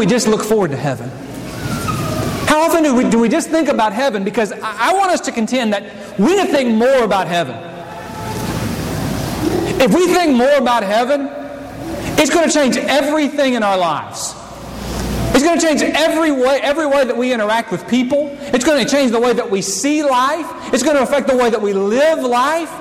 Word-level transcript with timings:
we 0.00 0.06
just 0.06 0.26
look 0.26 0.42
forward 0.42 0.70
to 0.70 0.78
heaven? 0.78 1.10
How 2.48 2.62
often 2.62 2.82
do 2.82 2.94
we, 2.94 3.08
do 3.08 3.18
we 3.18 3.28
just 3.28 3.50
think 3.50 3.68
about 3.68 3.92
heaven? 3.92 4.24
Because 4.24 4.50
I, 4.50 4.90
I 4.90 4.94
want 4.94 5.10
us 5.12 5.20
to 5.20 5.32
contend 5.32 5.74
that 5.74 6.18
we 6.18 6.34
need 6.34 6.46
to 6.46 6.50
think 6.50 6.74
more 6.74 7.04
about 7.04 7.28
heaven. 7.28 7.54
If 9.78 9.94
we 9.94 10.06
think 10.06 10.36
more 10.36 10.56
about 10.56 10.82
heaven, 10.82 11.28
it's 12.18 12.30
going 12.30 12.48
to 12.48 12.52
change 12.52 12.78
everything 12.78 13.54
in 13.54 13.62
our 13.62 13.76
lives. 13.76 14.34
It's 15.34 15.44
going 15.44 15.60
to 15.60 15.64
change 15.64 15.82
every 15.82 16.32
way, 16.32 16.60
every 16.62 16.86
way 16.86 17.04
that 17.04 17.16
we 17.16 17.34
interact 17.34 17.70
with 17.70 17.86
people. 17.86 18.34
It's 18.40 18.64
going 18.64 18.82
to 18.82 18.90
change 18.90 19.12
the 19.12 19.20
way 19.20 19.34
that 19.34 19.50
we 19.50 19.60
see 19.60 20.02
life. 20.02 20.46
It's 20.72 20.82
going 20.82 20.96
to 20.96 21.02
affect 21.02 21.28
the 21.28 21.36
way 21.36 21.50
that 21.50 21.60
we 21.60 21.74
live 21.74 22.20
life. 22.20 22.72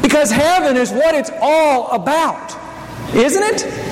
Because 0.00 0.30
heaven 0.30 0.78
is 0.78 0.90
what 0.90 1.14
it's 1.14 1.30
all 1.42 1.90
about, 1.90 2.56
isn't 3.14 3.42
it? 3.42 3.83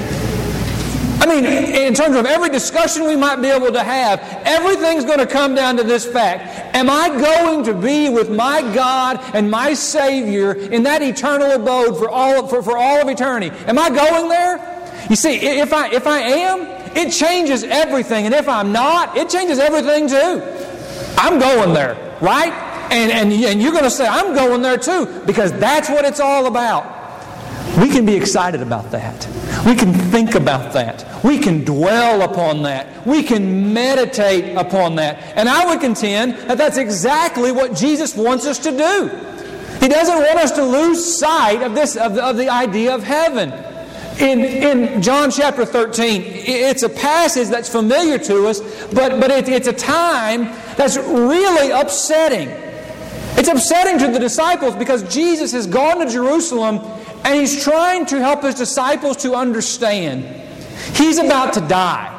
I 1.23 1.27
mean, 1.27 1.45
in 1.45 1.95
terms 1.95 2.17
of 2.17 2.27
every 2.27 2.49
discussion 2.49 3.05
we 3.05 3.15
might 3.15 3.37
be 3.37 3.47
able 3.47 3.71
to 3.71 3.83
have, 3.83 4.19
everything's 4.45 5.05
going 5.05 5.21
to 5.21 5.27
come 5.27 5.55
down 5.55 5.77
to 5.77 5.85
this 5.85 6.05
fact. 6.05 6.75
Am 6.75 6.91
I 6.91 7.11
going 7.11 7.63
to 7.67 7.75
be 7.75 8.09
with 8.09 8.29
my 8.29 8.61
God 8.75 9.21
and 9.33 9.49
my 9.49 9.73
Savior 9.73 10.55
in 10.55 10.83
that 10.83 11.01
eternal 11.01 11.53
abode 11.53 11.97
for 11.97 12.09
all, 12.09 12.49
for, 12.49 12.61
for 12.61 12.77
all 12.77 13.01
of 13.01 13.09
eternity? 13.09 13.57
Am 13.69 13.79
I 13.79 13.89
going 13.89 14.29
there? 14.29 15.07
You 15.09 15.15
see, 15.15 15.37
if 15.37 15.73
I, 15.73 15.91
if 15.91 16.09
I 16.09 16.19
am, 16.19 16.63
it 16.97 17.13
changes 17.13 17.63
everything. 17.63 18.27
And 18.27 18.35
if 18.35 18.49
I'm 18.49 18.73
not, 18.73 19.17
it 19.17 19.29
changes 19.29 19.61
everything 19.61 20.09
too. 20.09 20.43
I'm 21.17 21.39
going 21.39 21.73
there, 21.73 22.19
right? 22.21 22.53
And, 22.91 23.13
and, 23.13 23.33
and 23.33 23.63
you're 23.63 23.71
going 23.71 23.85
to 23.85 23.91
say, 23.91 24.09
I'm 24.09 24.35
going 24.35 24.61
there 24.61 24.77
too, 24.77 25.23
because 25.25 25.53
that's 25.53 25.89
what 25.89 26.05
it's 26.05 26.19
all 26.19 26.47
about. 26.47 26.92
We 27.79 27.89
can 27.89 28.05
be 28.05 28.15
excited 28.15 28.61
about 28.61 28.91
that. 28.91 29.27
We 29.67 29.75
can 29.75 29.93
think 29.93 30.35
about 30.35 30.73
that. 30.75 31.25
We 31.25 31.39
can 31.39 31.65
dwell 31.65 32.23
upon 32.23 32.63
that. 32.65 33.07
We 33.07 33.23
can 33.23 33.73
meditate 33.73 34.57
upon 34.57 34.97
that. 34.97 35.37
And 35.37 35.49
I 35.49 35.67
would 35.67 35.81
contend 35.81 36.35
that 36.49 36.59
that's 36.59 36.77
exactly 36.77 37.51
what 37.51 37.75
Jesus 37.75 38.15
wants 38.15 38.47
us 38.47 38.59
to 38.61 38.71
do. 38.71 39.09
He 39.81 39.89
doesn't 39.89 40.17
want 40.17 40.39
us 40.39 40.53
to 40.53 40.65
lose 40.65 41.19
sight 41.19 41.63
of 41.63 41.75
this 41.75 41.97
of 41.97 42.15
the, 42.15 42.25
of 42.25 42.37
the 42.37 42.49
idea 42.49 42.95
of 42.95 43.03
heaven 43.03 43.51
in, 44.21 44.41
in 44.41 45.03
John 45.03 45.31
chapter 45.31 45.65
13, 45.65 46.23
it's 46.25 46.83
a 46.83 46.89
passage 46.89 47.49
that's 47.49 47.69
familiar 47.69 48.19
to 48.19 48.47
us, 48.47 48.61
but, 48.93 49.21
but 49.21 49.31
it, 49.31 49.49
it's 49.49 49.69
a 49.69 49.73
time 49.73 50.45
that's 50.77 50.97
really 50.97 51.71
upsetting. 51.71 52.49
It's 53.39 53.49
upsetting 53.49 53.99
to 53.99 54.13
the 54.13 54.19
disciples 54.19 54.77
because 54.77 55.03
Jesus 55.13 55.53
has 55.53 55.67
gone 55.67 56.05
to 56.05 56.11
Jerusalem 56.11 56.79
and 57.25 57.39
he's 57.39 57.63
trying 57.63 58.07
to 58.07 58.19
help 58.19 58.43
his 58.43 58.55
disciples 58.55 59.19
to 59.19 59.35
understand. 59.35 60.25
He's 60.95 61.19
about 61.19 61.55
to 61.55 61.61
die. 61.61 62.19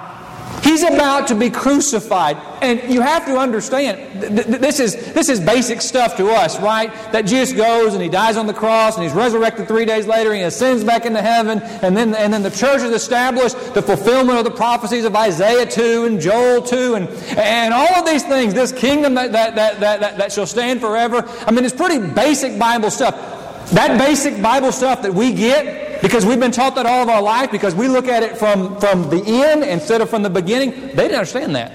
He's 0.63 0.83
about 0.83 1.27
to 1.27 1.35
be 1.35 1.49
crucified. 1.49 2.37
And 2.61 2.81
you 2.91 3.01
have 3.01 3.25
to 3.25 3.37
understand, 3.37 4.21
this 4.21 4.79
is, 4.79 5.13
this 5.13 5.27
is 5.27 5.41
basic 5.41 5.81
stuff 5.81 6.15
to 6.15 6.29
us, 6.29 6.57
right? 6.61 6.93
That 7.11 7.25
Jesus 7.25 7.55
goes 7.55 7.93
and 7.93 8.01
he 8.01 8.07
dies 8.07 8.37
on 8.37 8.47
the 8.47 8.53
cross 8.53 8.95
and 8.95 9.03
he's 9.03 9.13
resurrected 9.13 9.67
three 9.67 9.83
days 9.83 10.07
later 10.07 10.29
and 10.29 10.39
he 10.39 10.43
ascends 10.43 10.85
back 10.85 11.05
into 11.05 11.21
heaven. 11.21 11.59
And 11.81 11.97
then, 11.97 12.15
and 12.15 12.31
then 12.33 12.43
the 12.43 12.49
church 12.49 12.81
is 12.81 12.91
established, 12.91 13.73
the 13.73 13.81
fulfillment 13.81 14.37
of 14.37 14.45
the 14.45 14.51
prophecies 14.51 15.03
of 15.03 15.13
Isaiah 15.17 15.65
2 15.65 16.05
and 16.05 16.21
Joel 16.21 16.61
2 16.61 16.95
and, 16.95 17.09
and 17.37 17.73
all 17.73 17.95
of 17.95 18.05
these 18.05 18.23
things, 18.23 18.53
this 18.53 18.71
kingdom 18.71 19.15
that, 19.15 19.33
that, 19.33 19.55
that, 19.55 19.81
that, 19.81 20.17
that 20.17 20.31
shall 20.31 20.47
stand 20.47 20.79
forever. 20.79 21.25
I 21.45 21.51
mean, 21.51 21.65
it's 21.65 21.75
pretty 21.75 21.99
basic 22.13 22.57
Bible 22.57 22.89
stuff. 22.89 23.32
That 23.71 23.97
basic 23.97 24.41
Bible 24.41 24.71
stuff 24.71 25.01
that 25.01 25.13
we 25.13 25.33
get 25.33 26.01
because 26.03 26.25
we've 26.25 26.39
been 26.39 26.51
taught 26.51 26.75
that 26.75 26.85
all 26.85 27.01
of 27.01 27.09
our 27.09 27.21
life, 27.21 27.49
because 27.49 27.73
we 27.73 27.87
look 27.87 28.09
at 28.09 28.23
it 28.23 28.37
from, 28.37 28.77
from 28.79 29.09
the 29.09 29.23
end 29.25 29.63
instead 29.63 30.01
of 30.01 30.09
from 30.09 30.21
the 30.21 30.29
beginning. 30.29 30.71
They 30.71 31.07
didn't 31.07 31.15
understand 31.15 31.55
that. 31.55 31.71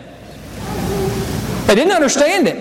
They 1.67 1.75
didn't 1.75 1.93
understand 1.93 2.47
it. 2.47 2.57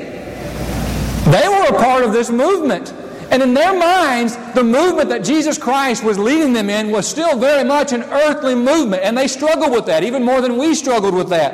They 1.32 1.48
were 1.50 1.76
a 1.76 1.78
part 1.78 2.06
of 2.06 2.14
this 2.14 2.30
movement. 2.30 2.94
And 3.32 3.44
in 3.44 3.54
their 3.54 3.78
minds, 3.78 4.38
the 4.54 4.64
movement 4.64 5.10
that 5.10 5.26
Jesus 5.26 5.58
Christ 5.58 6.06
was 6.06 6.18
leading 6.18 6.54
them 6.54 6.70
in 6.70 6.90
was 6.90 7.06
still 7.06 7.38
very 7.38 7.66
much 7.66 7.92
an 7.92 8.04
earthly 8.04 8.56
movement. 8.56 9.04
And 9.04 9.18
they 9.18 9.28
struggled 9.28 9.74
with 9.74 9.86
that, 9.88 10.04
even 10.04 10.24
more 10.24 10.40
than 10.40 10.58
we 10.58 10.74
struggled 10.74 11.14
with 11.14 11.28
that. 11.30 11.54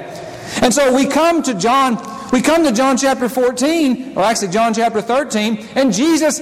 And 0.62 0.72
so 0.72 0.96
we 0.96 1.08
come 1.08 1.42
to 1.42 1.56
John, 1.56 1.96
we 2.32 2.42
come 2.42 2.64
to 2.64 2.72
John 2.72 2.98
chapter 2.98 3.28
14, 3.28 4.16
or 4.16 4.24
actually 4.24 4.50
John 4.50 4.76
chapter 4.76 5.02
13, 5.02 5.70
and 5.76 5.92
Jesus 5.92 6.40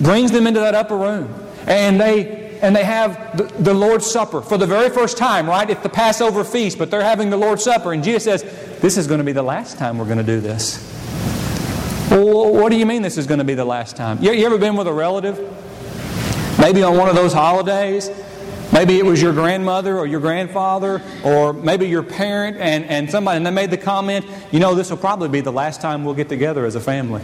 brings 0.00 0.30
them 0.32 0.46
into 0.46 0.60
that 0.60 0.74
upper 0.74 0.96
room. 0.96 1.34
And 1.66 2.00
they 2.00 2.44
and 2.62 2.74
they 2.74 2.84
have 2.84 3.36
the, 3.36 3.44
the, 3.62 3.74
Lord's 3.74 4.06
Supper 4.06 4.40
for 4.40 4.56
the 4.56 4.66
very 4.66 4.88
first 4.88 5.18
time, 5.18 5.46
right? 5.46 5.68
It's 5.68 5.82
the 5.82 5.90
Passover 5.90 6.44
feast, 6.44 6.78
but 6.78 6.90
they're 6.90 7.02
having 7.02 7.28
the 7.28 7.36
Lord's 7.36 7.62
Supper. 7.62 7.92
And 7.92 8.02
Jesus 8.02 8.24
says, 8.24 8.42
This 8.80 8.96
is 8.96 9.06
going 9.06 9.18
to 9.18 9.24
be 9.24 9.32
the 9.32 9.42
last 9.42 9.76
time 9.76 9.98
we're 9.98 10.06
going 10.06 10.18
to 10.18 10.24
do 10.24 10.40
this. 10.40 10.78
What 12.10 12.70
do 12.70 12.78
you 12.78 12.86
mean 12.86 13.02
this 13.02 13.18
is 13.18 13.26
going 13.26 13.38
to 13.38 13.44
be 13.44 13.54
the 13.54 13.64
last 13.64 13.96
time? 13.96 14.22
You, 14.22 14.32
you 14.32 14.46
ever 14.46 14.56
been 14.56 14.76
with 14.76 14.86
a 14.86 14.92
relative? 14.92 15.38
Maybe 16.58 16.82
on 16.82 16.96
one 16.96 17.08
of 17.08 17.16
those 17.16 17.32
holidays? 17.32 18.10
Maybe 18.72 18.98
it 18.98 19.04
was 19.04 19.20
your 19.20 19.32
grandmother 19.32 19.98
or 19.98 20.06
your 20.06 20.20
grandfather 20.20 21.02
or 21.22 21.52
maybe 21.52 21.86
your 21.86 22.02
parent 22.02 22.56
and, 22.56 22.84
and 22.86 23.10
somebody, 23.10 23.36
and 23.36 23.46
they 23.46 23.50
made 23.50 23.70
the 23.70 23.76
comment, 23.76 24.26
you 24.52 24.58
know, 24.58 24.74
this 24.74 24.90
will 24.90 24.96
probably 24.96 25.28
be 25.28 25.40
the 25.40 25.52
last 25.52 25.80
time 25.80 26.04
we'll 26.04 26.14
get 26.14 26.28
together 26.28 26.64
as 26.64 26.74
a 26.74 26.80
family. 26.80 27.20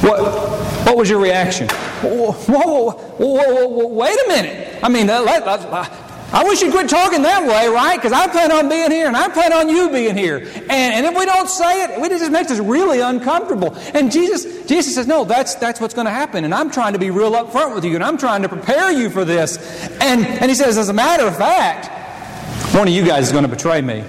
What 0.00 0.67
was 0.98 1.08
your 1.08 1.20
reaction? 1.20 1.68
Whoa, 1.68 2.32
whoa, 2.32 2.90
whoa, 2.90 3.86
wait 3.86 4.18
a 4.26 4.28
minute. 4.28 4.82
I 4.82 4.88
mean, 4.88 5.08
I 5.10 6.44
wish 6.44 6.60
you'd 6.60 6.72
quit 6.72 6.90
talking 6.90 7.22
that 7.22 7.42
way, 7.42 7.68
right? 7.68 7.96
Because 7.96 8.12
I 8.12 8.26
plan 8.26 8.52
on 8.52 8.68
being 8.68 8.90
here 8.90 9.06
and 9.06 9.16
I 9.16 9.28
plan 9.28 9.52
on 9.52 9.68
you 9.68 9.90
being 9.90 10.16
here. 10.16 10.38
And, 10.38 10.70
and 10.70 11.06
if 11.06 11.16
we 11.16 11.24
don't 11.24 11.48
say 11.48 11.84
it, 11.84 11.90
it 11.90 12.18
just 12.18 12.30
makes 12.30 12.50
us 12.50 12.58
really 12.58 13.00
uncomfortable. 13.00 13.74
And 13.94 14.12
Jesus, 14.12 14.66
Jesus 14.66 14.94
says, 14.94 15.06
no, 15.06 15.24
that's, 15.24 15.54
that's 15.54 15.80
what's 15.80 15.94
going 15.94 16.04
to 16.06 16.10
happen. 16.10 16.44
And 16.44 16.52
I'm 16.52 16.70
trying 16.70 16.92
to 16.92 16.98
be 16.98 17.10
real 17.10 17.32
upfront 17.32 17.74
with 17.74 17.84
you 17.84 17.94
and 17.94 18.04
I'm 18.04 18.18
trying 18.18 18.42
to 18.42 18.48
prepare 18.48 18.92
you 18.92 19.08
for 19.08 19.24
this. 19.24 19.56
And, 20.00 20.26
and 20.26 20.50
he 20.50 20.54
says, 20.54 20.76
as 20.76 20.90
a 20.90 20.92
matter 20.92 21.26
of 21.26 21.36
fact, 21.36 22.74
one 22.74 22.88
of 22.88 22.92
you 22.92 23.06
guys 23.06 23.28
is 23.28 23.32
going 23.32 23.44
to 23.44 23.48
betray 23.48 23.80
me. 23.80 24.04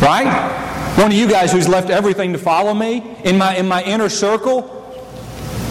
Right? 0.00 0.58
One 0.96 1.12
of 1.12 1.16
you 1.16 1.28
guys 1.28 1.52
who's 1.52 1.68
left 1.68 1.90
everything 1.90 2.32
to 2.32 2.38
follow 2.38 2.74
me 2.74 3.16
in 3.22 3.38
my, 3.38 3.56
in 3.56 3.68
my 3.68 3.84
inner 3.84 4.08
circle, 4.08 4.81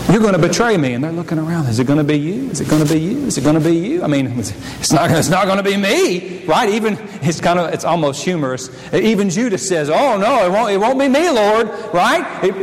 you're 0.10 0.22
going 0.22 0.34
to 0.34 0.40
betray 0.40 0.78
me. 0.78 0.94
And 0.94 1.04
they're 1.04 1.12
looking 1.12 1.40
around. 1.40 1.68
Is 1.68 1.80
it 1.80 1.88
going 1.88 1.98
to 1.98 2.04
be 2.04 2.18
you? 2.18 2.50
Is 2.50 2.62
it 2.62 2.70
going 2.70 2.86
to 2.86 2.94
be 2.94 3.00
you? 3.00 3.26
Is 3.26 3.38
it 3.38 3.44
going 3.44 3.56
to 3.56 3.62
be 3.62 3.76
you? 3.76 4.04
I 4.04 4.08
mean, 4.08 4.28
it's 4.38 4.92
not, 4.92 5.12
it's 5.12 5.30
not 5.30 5.46
going 5.46 5.58
to 5.58 5.64
be 5.64 5.78
me, 5.78 6.46
right? 6.46 6.70
Even, 6.70 6.98
it's 7.22 7.40
kind 7.40 7.60
of, 7.60 7.74
it's 7.74 7.86
almost 7.86 8.24
humorous. 8.24 8.70
Even 8.94 9.30
Judas 9.30 9.68
says, 9.68 9.90
oh, 9.90 10.18
no, 10.18 10.46
it 10.46 10.52
won't, 10.52 10.72
it 10.72 10.78
won't 10.78 11.00
be 11.00 11.08
me, 11.08 11.30
Lord, 11.30 11.68
right? 11.94 12.44
It, 12.44 12.56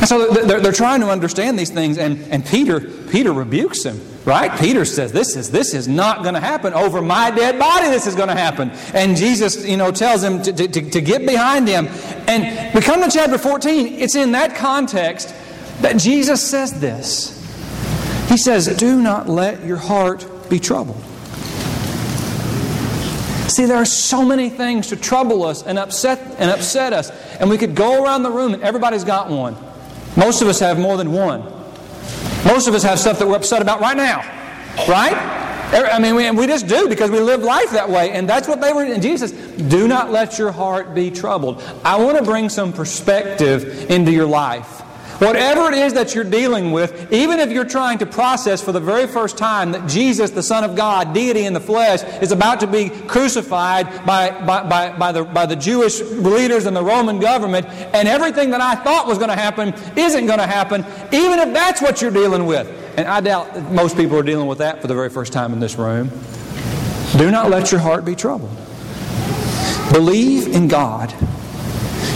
and 0.00 0.08
so 0.08 0.30
they're, 0.30 0.60
they're 0.60 0.72
trying 0.72 1.00
to 1.00 1.10
understand 1.10 1.58
these 1.58 1.70
things, 1.70 1.98
and, 1.98 2.20
and 2.32 2.44
Peter, 2.44 2.80
Peter 2.80 3.32
rebukes 3.32 3.84
him 3.84 4.00
Right? 4.24 4.56
Peter 4.60 4.84
says, 4.84 5.12
this 5.12 5.34
is, 5.34 5.50
this 5.50 5.72
is 5.72 5.88
not 5.88 6.22
going 6.22 6.34
to 6.34 6.40
happen. 6.40 6.74
Over 6.74 7.00
my 7.00 7.30
dead 7.30 7.58
body, 7.58 7.88
this 7.88 8.06
is 8.06 8.14
going 8.14 8.28
to 8.28 8.34
happen. 8.34 8.70
And 8.92 9.16
Jesus, 9.16 9.66
you 9.66 9.78
know, 9.78 9.90
tells 9.90 10.22
him 10.22 10.42
to, 10.42 10.52
to, 10.52 10.90
to 10.90 11.00
get 11.00 11.26
behind 11.26 11.66
him. 11.66 11.88
And 12.28 12.74
we 12.74 12.82
come 12.82 13.02
to 13.02 13.10
chapter 13.10 13.38
14. 13.38 13.98
It's 13.98 14.14
in 14.14 14.32
that 14.32 14.54
context 14.54 15.34
that 15.80 15.96
Jesus 15.96 16.42
says 16.42 16.78
this. 16.80 17.36
He 18.28 18.36
says, 18.36 18.66
Do 18.76 19.02
not 19.02 19.28
let 19.28 19.64
your 19.64 19.76
heart 19.76 20.26
be 20.48 20.58
troubled. 20.58 21.02
See, 23.50 23.64
there 23.64 23.76
are 23.76 23.84
so 23.84 24.24
many 24.24 24.48
things 24.48 24.86
to 24.88 24.96
trouble 24.96 25.42
us 25.42 25.64
and 25.64 25.78
upset 25.78 26.36
and 26.38 26.50
upset 26.50 26.92
us. 26.92 27.10
And 27.40 27.50
we 27.50 27.58
could 27.58 27.74
go 27.74 28.04
around 28.04 28.22
the 28.22 28.30
room 28.30 28.54
and 28.54 28.62
everybody's 28.62 29.02
got 29.02 29.28
one. 29.28 29.56
Most 30.16 30.40
of 30.40 30.48
us 30.48 30.60
have 30.60 30.78
more 30.78 30.96
than 30.96 31.12
one. 31.12 31.42
Most 32.44 32.68
of 32.68 32.74
us 32.74 32.84
have 32.84 32.98
stuff 32.98 33.18
that 33.18 33.26
we're 33.26 33.36
upset 33.36 33.60
about 33.60 33.80
right 33.80 33.96
now. 33.96 34.18
Right? 34.88 35.14
Er, 35.74 35.88
I 35.90 35.98
mean, 35.98 36.14
we, 36.14 36.30
we 36.30 36.46
just 36.46 36.68
do 36.68 36.88
because 36.88 37.10
we 37.10 37.20
live 37.20 37.42
life 37.42 37.70
that 37.72 37.88
way. 37.88 38.10
And 38.10 38.28
that's 38.28 38.46
what 38.46 38.60
they 38.60 38.72
were. 38.72 38.84
And 38.84 39.02
Jesus 39.02 39.32
do 39.32 39.88
not 39.88 40.10
let 40.10 40.38
your 40.38 40.52
heart 40.52 40.94
be 40.94 41.10
troubled. 41.10 41.62
I 41.84 42.02
want 42.02 42.18
to 42.18 42.24
bring 42.24 42.48
some 42.48 42.72
perspective 42.72 43.90
into 43.90 44.12
your 44.12 44.26
life. 44.26 44.79
Whatever 45.20 45.68
it 45.68 45.74
is 45.74 45.92
that 45.92 46.14
you're 46.14 46.24
dealing 46.24 46.72
with, 46.72 47.12
even 47.12 47.40
if 47.40 47.50
you're 47.50 47.66
trying 47.66 47.98
to 47.98 48.06
process 48.06 48.62
for 48.62 48.72
the 48.72 48.80
very 48.80 49.06
first 49.06 49.36
time 49.36 49.72
that 49.72 49.86
Jesus, 49.86 50.30
the 50.30 50.42
Son 50.42 50.64
of 50.64 50.74
God, 50.74 51.12
deity 51.12 51.44
in 51.44 51.52
the 51.52 51.60
flesh, 51.60 52.02
is 52.22 52.32
about 52.32 52.60
to 52.60 52.66
be 52.66 52.88
crucified 52.88 54.06
by, 54.06 54.30
by, 54.46 54.66
by, 54.66 54.96
by, 54.96 55.12
the, 55.12 55.24
by 55.24 55.44
the 55.44 55.56
Jewish 55.56 56.00
leaders 56.00 56.64
and 56.64 56.74
the 56.74 56.82
Roman 56.82 57.20
government, 57.20 57.66
and 57.68 58.08
everything 58.08 58.48
that 58.52 58.62
I 58.62 58.76
thought 58.76 59.06
was 59.06 59.18
going 59.18 59.28
to 59.28 59.36
happen 59.36 59.74
isn't 59.94 60.24
going 60.24 60.38
to 60.38 60.46
happen, 60.46 60.86
even 61.12 61.38
if 61.38 61.52
that's 61.52 61.82
what 61.82 62.00
you're 62.00 62.10
dealing 62.10 62.46
with. 62.46 62.66
And 62.96 63.06
I 63.06 63.20
doubt 63.20 63.70
most 63.70 63.98
people 63.98 64.16
are 64.16 64.22
dealing 64.22 64.46
with 64.46 64.58
that 64.58 64.80
for 64.80 64.86
the 64.86 64.94
very 64.94 65.10
first 65.10 65.34
time 65.34 65.52
in 65.52 65.60
this 65.60 65.76
room. 65.76 66.10
Do 67.18 67.30
not 67.30 67.50
let 67.50 67.70
your 67.70 67.80
heart 67.80 68.06
be 68.06 68.14
troubled. 68.14 68.56
Believe 69.92 70.46
in 70.46 70.66
God. 70.66 71.14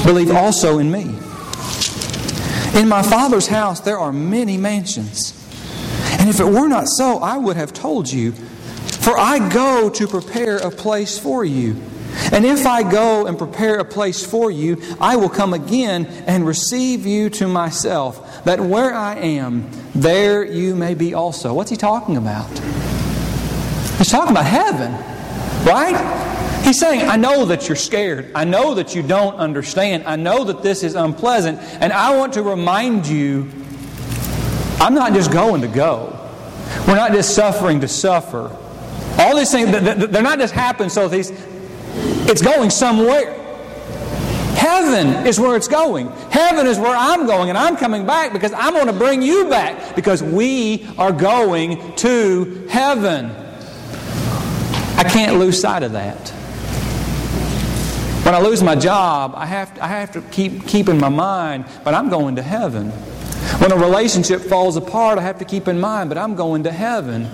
Believe 0.07 0.31
also 0.31 0.79
in 0.79 0.91
me. 0.91 1.15
In 2.75 2.89
my 2.89 3.03
Father's 3.03 3.47
house 3.47 3.81
there 3.81 3.99
are 3.99 4.13
many 4.13 4.57
mansions. 4.57 5.41
And 6.19 6.29
if 6.29 6.41
it 6.41 6.47
were 6.47 6.69
not 6.69 6.89
so, 6.89 7.19
I 7.19 7.37
would 7.37 7.57
have 7.57 7.73
told 7.73 8.11
you. 8.11 8.33
For 8.33 9.19
I 9.19 9.49
go 9.51 9.91
to 9.91 10.07
prepare 10.07 10.57
a 10.57 10.71
place 10.71 11.19
for 11.19 11.45
you. 11.45 11.77
And 12.33 12.45
if 12.45 12.65
I 12.67 12.89
go 12.89 13.27
and 13.27 13.37
prepare 13.37 13.79
a 13.79 13.85
place 13.85 14.25
for 14.25 14.51
you, 14.51 14.81
I 15.01 15.17
will 15.17 15.29
come 15.29 15.53
again 15.53 16.07
and 16.27 16.47
receive 16.47 17.05
you 17.05 17.29
to 17.31 17.49
myself, 17.49 18.45
that 18.45 18.61
where 18.61 18.95
I 18.95 19.17
am, 19.17 19.69
there 19.95 20.45
you 20.45 20.75
may 20.75 20.95
be 20.95 21.13
also. 21.13 21.53
What's 21.53 21.71
he 21.71 21.77
talking 21.77 22.17
about? 22.17 22.49
He's 23.99 24.11
talking 24.11 24.31
about 24.31 24.47
heaven, 24.47 24.93
right? 25.67 26.24
He's 26.65 26.81
saying, 26.81 27.09
I 27.09 27.17
know 27.17 27.45
that 27.45 27.69
you're 27.69 27.77
scared. 27.77 28.33
I 28.35 28.45
know 28.45 28.75
that 28.75 28.95
you 28.95 29.03
don't 29.03 29.37
understand. 29.37 30.05
I 30.07 30.17
know 30.17 30.45
that 30.45 30.63
this 30.63 30.83
is 30.83 30.95
unpleasant. 30.95 31.61
And 31.61 31.93
I 31.93 32.17
want 32.17 32.33
to 32.33 32.43
remind 32.43 33.07
you 33.07 33.51
I'm 34.81 34.95
not 34.95 35.13
just 35.13 35.31
going 35.31 35.61
to 35.61 35.69
go. 35.69 36.19
We're 36.89 36.97
not 36.97 37.13
just 37.13 37.35
suffering 37.35 37.81
to 37.81 37.89
suffer. 37.89 38.51
All 39.19 39.37
these 39.37 39.53
things, 39.53 39.71
they're 39.71 40.23
not 40.23 40.39
just 40.39 40.55
happening 40.55 40.89
so 40.89 41.07
these, 41.07 41.33
it's 42.29 42.43
going 42.43 42.71
somewhere. 42.71 43.33
Heaven 44.57 45.27
is 45.27 45.39
where 45.39 45.57
it's 45.57 45.69
going. 45.69 46.09
Heaven 46.31 46.67
is 46.67 46.79
where 46.79 46.97
I'm 46.97 47.27
going, 47.27 47.51
and 47.51 47.59
I'm 47.59 47.77
coming 47.77 48.07
back 48.07 48.33
because 48.33 48.53
I'm 48.55 48.73
going 48.73 48.87
to 48.87 48.95
bring 48.95 49.21
you 49.21 49.49
back 49.51 49.95
because 49.95 50.23
we 50.23 50.89
are 50.97 51.13
going 51.13 51.95
to 51.97 52.67
heaven. 52.71 53.31
I 54.97 55.05
can't 55.05 55.39
lose 55.39 55.61
sight 55.61 55.83
of 55.83 55.93
that. 55.93 56.33
When 58.25 58.35
I 58.35 58.41
lose 58.41 58.63
my 58.63 58.75
job, 58.75 59.35
I 59.37 59.45
have 59.45 59.75
to, 59.75 59.85
I 59.85 59.89
have 59.89 60.13
to 60.13 60.23
keep, 60.23 60.67
keep 60.67 60.89
in 60.89 60.99
my 60.99 61.11
mind, 61.11 61.67
but 61.85 61.93
I'm 61.93 62.09
going 62.09 62.37
to 62.37 62.43
heaven. 62.43 62.89
When 63.61 63.71
a 63.71 63.77
relationship 63.77 64.41
falls 64.41 64.79
apart, 64.79 65.19
I 65.19 65.21
have 65.21 65.41
to 65.41 65.45
keep 65.45 65.69
in 65.69 65.79
mind, 65.79 66.09
but 66.09 66.17
I'm 66.17 66.35
going 66.35 66.63
to 66.63 66.73
heaven. 66.73 67.27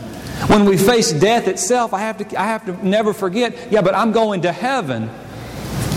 When 0.49 0.65
we 0.65 0.77
face 0.77 1.13
death 1.13 1.47
itself, 1.47 1.95
I 1.95 2.01
have 2.01 2.19
to, 2.19 2.41
I 2.41 2.47
have 2.47 2.67
to 2.67 2.85
never 2.85 3.13
forget, 3.13 3.71
yeah, 3.71 3.83
but 3.83 3.95
I'm 3.95 4.11
going 4.11 4.43
to 4.43 4.51
heaven. 4.51 5.09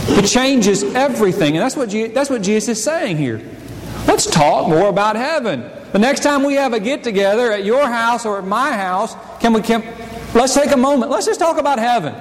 It 0.10 0.28
changes 0.28 0.84
everything. 0.84 1.58
And 1.58 1.64
that's 1.64 1.76
what, 1.76 1.90
that's 2.14 2.30
what 2.30 2.44
Jesus 2.44 2.78
is 2.78 2.84
saying 2.84 3.18
here. 3.18 3.42
Let's 4.06 4.28
talk 4.28 4.68
more 4.70 4.90
about 4.90 5.16
heaven. 5.16 5.68
The 5.92 5.98
next 5.98 6.22
time 6.22 6.44
we 6.44 6.54
have 6.54 6.74
a 6.74 6.80
get 6.80 7.04
together 7.04 7.52
at 7.52 7.66
your 7.66 7.88
house 7.88 8.28
or 8.28 8.38
at 8.38 8.46
my 8.46 8.74
house, 8.74 9.16
can 9.40 9.54
we 9.54 9.62
can, 9.62 9.82
let's 10.36 10.54
take 10.54 10.72
a 10.72 10.78
moment. 10.78 11.10
Let's 11.10 11.26
just 11.26 11.40
talk 11.40 11.58
about 11.58 11.80
heaven. 11.80 12.14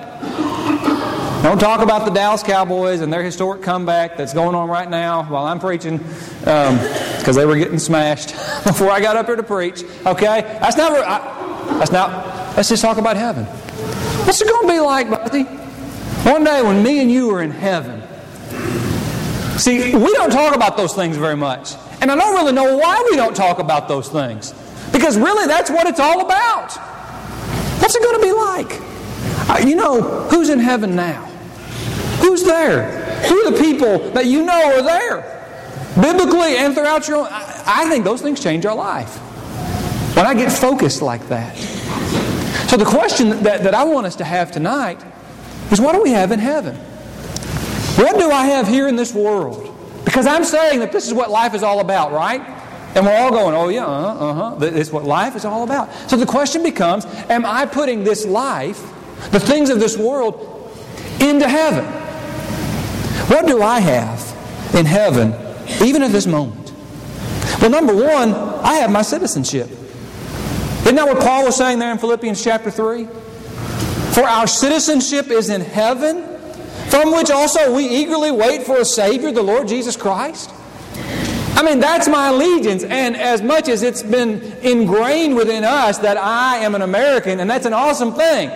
Don't 1.42 1.58
talk 1.58 1.80
about 1.80 2.04
the 2.04 2.12
Dallas 2.12 2.44
Cowboys 2.44 3.00
and 3.00 3.12
their 3.12 3.24
historic 3.24 3.62
comeback 3.62 4.16
that's 4.16 4.32
going 4.32 4.54
on 4.54 4.68
right 4.68 4.88
now 4.88 5.24
while 5.24 5.44
I'm 5.44 5.58
preaching 5.58 5.98
because 5.98 7.28
um, 7.28 7.34
they 7.34 7.44
were 7.44 7.56
getting 7.56 7.80
smashed 7.80 8.30
before 8.64 8.92
I 8.92 9.00
got 9.00 9.16
up 9.16 9.26
here 9.26 9.34
to 9.34 9.42
preach. 9.42 9.82
Okay? 10.06 10.42
That's 10.60 10.76
not. 10.76 10.92
I, 10.92 11.76
that's 11.78 11.90
not, 11.90 12.56
let's 12.56 12.68
just 12.68 12.80
talk 12.80 12.98
about 12.98 13.16
heaven. 13.16 13.44
What's 14.24 14.40
it 14.40 14.46
going 14.46 14.68
to 14.68 14.72
be 14.72 14.78
like, 14.78 15.10
buddy? 15.10 15.42
One 16.30 16.44
day 16.44 16.62
when 16.62 16.80
me 16.80 17.00
and 17.00 17.10
you 17.10 17.34
are 17.34 17.42
in 17.42 17.50
heaven. 17.50 18.00
See, 19.58 19.96
we 19.96 20.12
don't 20.12 20.30
talk 20.30 20.54
about 20.54 20.76
those 20.76 20.94
things 20.94 21.16
very 21.16 21.36
much. 21.36 21.74
And 22.00 22.12
I 22.12 22.14
don't 22.14 22.34
really 22.34 22.52
know 22.52 22.76
why 22.76 23.04
we 23.10 23.16
don't 23.16 23.34
talk 23.34 23.58
about 23.58 23.88
those 23.88 24.08
things. 24.08 24.54
Because 24.92 25.18
really, 25.18 25.48
that's 25.48 25.72
what 25.72 25.88
it's 25.88 25.98
all 25.98 26.24
about. 26.24 26.70
What's 27.80 27.96
it 27.96 28.02
going 28.04 28.20
to 28.20 28.26
be 28.26 28.32
like? 28.32 29.66
You 29.66 29.74
know, 29.74 30.02
who's 30.28 30.48
in 30.48 30.60
heaven 30.60 30.94
now? 30.94 31.31
Who's 32.20 32.42
there? 32.44 32.90
Who 33.28 33.46
are 33.46 33.50
the 33.52 33.58
people 33.58 34.10
that 34.10 34.26
you 34.26 34.44
know 34.44 34.78
are 34.78 34.82
there? 34.82 35.32
Biblically 36.00 36.56
and 36.56 36.74
throughout 36.74 37.06
your 37.06 37.18
own. 37.18 37.28
I, 37.30 37.86
think 37.88 38.04
those 38.04 38.22
things 38.22 38.42
change 38.42 38.64
our 38.64 38.74
life. 38.74 39.16
When 40.16 40.26
I 40.26 40.34
get 40.34 40.50
focused 40.50 41.02
like 41.02 41.28
that. 41.28 41.56
So 42.68 42.76
the 42.76 42.84
question 42.84 43.42
that, 43.42 43.62
that 43.62 43.74
I 43.74 43.84
want 43.84 44.06
us 44.06 44.16
to 44.16 44.24
have 44.24 44.50
tonight 44.50 45.02
is 45.70 45.80
what 45.80 45.92
do 45.92 46.02
we 46.02 46.10
have 46.10 46.32
in 46.32 46.38
heaven? 46.38 46.76
What 47.96 48.18
do 48.18 48.30
I 48.30 48.46
have 48.46 48.66
here 48.66 48.88
in 48.88 48.96
this 48.96 49.14
world? 49.14 49.68
Because 50.04 50.26
I'm 50.26 50.44
saying 50.44 50.80
that 50.80 50.92
this 50.92 51.06
is 51.06 51.12
what 51.12 51.30
life 51.30 51.54
is 51.54 51.62
all 51.62 51.80
about, 51.80 52.12
right? 52.12 52.40
And 52.94 53.06
we're 53.06 53.16
all 53.16 53.30
going, 53.30 53.54
oh 53.54 53.68
yeah, 53.68 53.86
uh-huh, 53.86 54.30
uh-huh. 54.30 54.54
This 54.56 54.88
is 54.88 54.92
what 54.92 55.04
life 55.04 55.36
is 55.36 55.44
all 55.44 55.64
about. 55.64 55.92
So 56.10 56.16
the 56.16 56.26
question 56.26 56.62
becomes, 56.62 57.04
am 57.28 57.44
I 57.44 57.66
putting 57.66 58.04
this 58.04 58.26
life, 58.26 58.80
the 59.30 59.40
things 59.40 59.70
of 59.70 59.78
this 59.80 59.96
world, 59.96 60.70
into 61.20 61.48
heaven? 61.48 62.01
What 63.28 63.46
do 63.46 63.62
I 63.62 63.80
have 63.80 64.74
in 64.74 64.86
heaven, 64.86 65.34
even 65.82 66.02
at 66.02 66.10
this 66.10 66.26
moment? 66.26 66.72
Well, 67.60 67.70
number 67.70 67.94
one, 67.94 68.34
I 68.34 68.74
have 68.74 68.90
my 68.90 69.02
citizenship. 69.02 69.70
Isn't 70.82 70.96
that 70.96 71.06
what 71.06 71.20
Paul 71.20 71.44
was 71.44 71.56
saying 71.56 71.78
there 71.78 71.92
in 71.92 71.98
Philippians 71.98 72.42
chapter 72.42 72.70
3? 72.70 73.06
For 74.14 74.24
our 74.24 74.46
citizenship 74.46 75.28
is 75.28 75.48
in 75.48 75.60
heaven, 75.60 76.24
from 76.88 77.12
which 77.12 77.30
also 77.30 77.74
we 77.74 77.88
eagerly 77.88 78.30
wait 78.30 78.64
for 78.64 78.78
a 78.78 78.84
Savior, 78.84 79.30
the 79.30 79.42
Lord 79.42 79.68
Jesus 79.68 79.96
Christ. 79.96 80.50
I 81.54 81.62
mean, 81.62 81.80
that's 81.80 82.08
my 82.08 82.28
allegiance. 82.28 82.82
And 82.82 83.16
as 83.16 83.42
much 83.42 83.68
as 83.68 83.82
it's 83.82 84.02
been 84.02 84.42
ingrained 84.62 85.36
within 85.36 85.64
us 85.64 85.98
that 85.98 86.16
I 86.16 86.56
am 86.58 86.74
an 86.74 86.82
American, 86.82 87.40
and 87.40 87.48
that's 87.48 87.66
an 87.66 87.72
awesome 87.72 88.12
thing. 88.12 88.50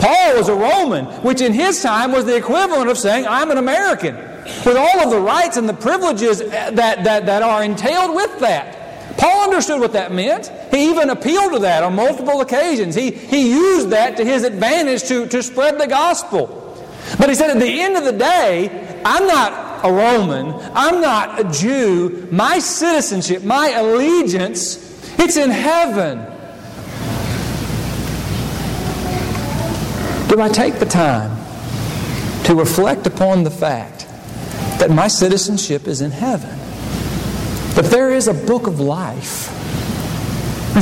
Paul 0.00 0.36
was 0.36 0.48
a 0.48 0.54
Roman, 0.54 1.04
which 1.22 1.40
in 1.40 1.52
his 1.52 1.82
time 1.82 2.12
was 2.12 2.24
the 2.24 2.36
equivalent 2.36 2.88
of 2.88 2.96
saying, 2.96 3.26
I'm 3.26 3.50
an 3.50 3.58
American, 3.58 4.16
with 4.64 4.76
all 4.76 5.00
of 5.00 5.10
the 5.10 5.20
rights 5.20 5.56
and 5.56 5.68
the 5.68 5.74
privileges 5.74 6.40
eh, 6.40 6.70
that, 6.70 7.04
that, 7.04 7.26
that 7.26 7.42
are 7.42 7.62
entailed 7.62 8.14
with 8.16 8.38
that. 8.40 9.18
Paul 9.18 9.44
understood 9.44 9.80
what 9.80 9.92
that 9.92 10.12
meant. 10.12 10.50
He 10.70 10.88
even 10.88 11.10
appealed 11.10 11.52
to 11.52 11.58
that 11.60 11.82
on 11.82 11.94
multiple 11.94 12.40
occasions. 12.40 12.94
He, 12.94 13.10
he 13.10 13.50
used 13.50 13.90
that 13.90 14.16
to 14.16 14.24
his 14.24 14.44
advantage 14.44 15.02
to, 15.04 15.26
to 15.26 15.42
spread 15.42 15.78
the 15.78 15.86
gospel. 15.86 16.56
But 17.18 17.28
he 17.28 17.34
said, 17.34 17.50
at 17.50 17.58
the 17.58 17.80
end 17.80 17.96
of 17.96 18.04
the 18.04 18.12
day, 18.12 19.02
I'm 19.04 19.26
not 19.26 19.84
a 19.84 19.92
Roman. 19.92 20.54
I'm 20.74 21.00
not 21.00 21.40
a 21.40 21.44
Jew. 21.50 22.28
My 22.30 22.58
citizenship, 22.58 23.42
my 23.42 23.70
allegiance, 23.70 25.18
it's 25.18 25.36
in 25.36 25.50
heaven. 25.50 26.29
Do 30.30 30.40
I 30.40 30.48
take 30.48 30.78
the 30.78 30.86
time 30.86 31.36
to 32.44 32.54
reflect 32.54 33.04
upon 33.08 33.42
the 33.42 33.50
fact 33.50 34.06
that 34.78 34.88
my 34.88 35.08
citizenship 35.08 35.88
is 35.88 36.02
in 36.02 36.12
heaven? 36.12 36.56
That 37.74 37.86
there 37.86 38.12
is 38.12 38.28
a 38.28 38.34
book 38.34 38.68
of 38.68 38.78
life. 38.78 39.48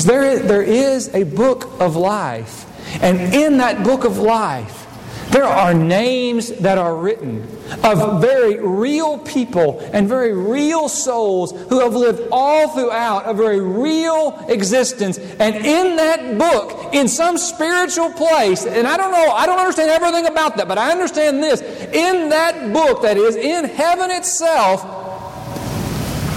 There 0.05 0.23
is, 0.23 0.43
there 0.43 0.62
is 0.62 1.15
a 1.15 1.23
book 1.23 1.81
of 1.81 1.97
life. 1.97 2.67
And 3.03 3.35
in 3.35 3.56
that 3.56 3.85
book 3.85 4.05
of 4.05 4.19
life, 4.19 4.87
there 5.31 5.45
are 5.45 5.75
names 5.75 6.51
that 6.59 6.79
are 6.79 6.97
written 6.97 7.43
of 7.85 8.20
very 8.20 8.58
real 8.58 9.19
people 9.19 9.79
and 9.93 10.08
very 10.08 10.32
real 10.32 10.89
souls 10.89 11.53
who 11.69 11.81
have 11.81 11.94
lived 11.94 12.29
all 12.32 12.69
throughout 12.69 13.29
a 13.29 13.35
very 13.35 13.61
real 13.61 14.43
existence. 14.49 15.19
And 15.19 15.55
in 15.56 15.97
that 15.97 16.39
book, 16.39 16.94
in 16.94 17.08
some 17.08 17.37
spiritual 17.37 18.11
place, 18.13 18.65
and 18.65 18.87
I 18.87 18.97
don't 18.97 19.13
know, 19.13 19.31
I 19.32 19.44
don't 19.44 19.58
understand 19.58 19.91
everything 19.91 20.27
about 20.27 20.56
that, 20.56 20.67
but 20.67 20.79
I 20.79 20.93
understand 20.93 21.43
this. 21.43 21.61
In 21.61 22.31
that 22.31 22.73
book 22.73 23.03
that 23.03 23.19
is 23.19 23.37
in 23.37 23.67
heaven 23.67 24.11
itself, 24.11 24.82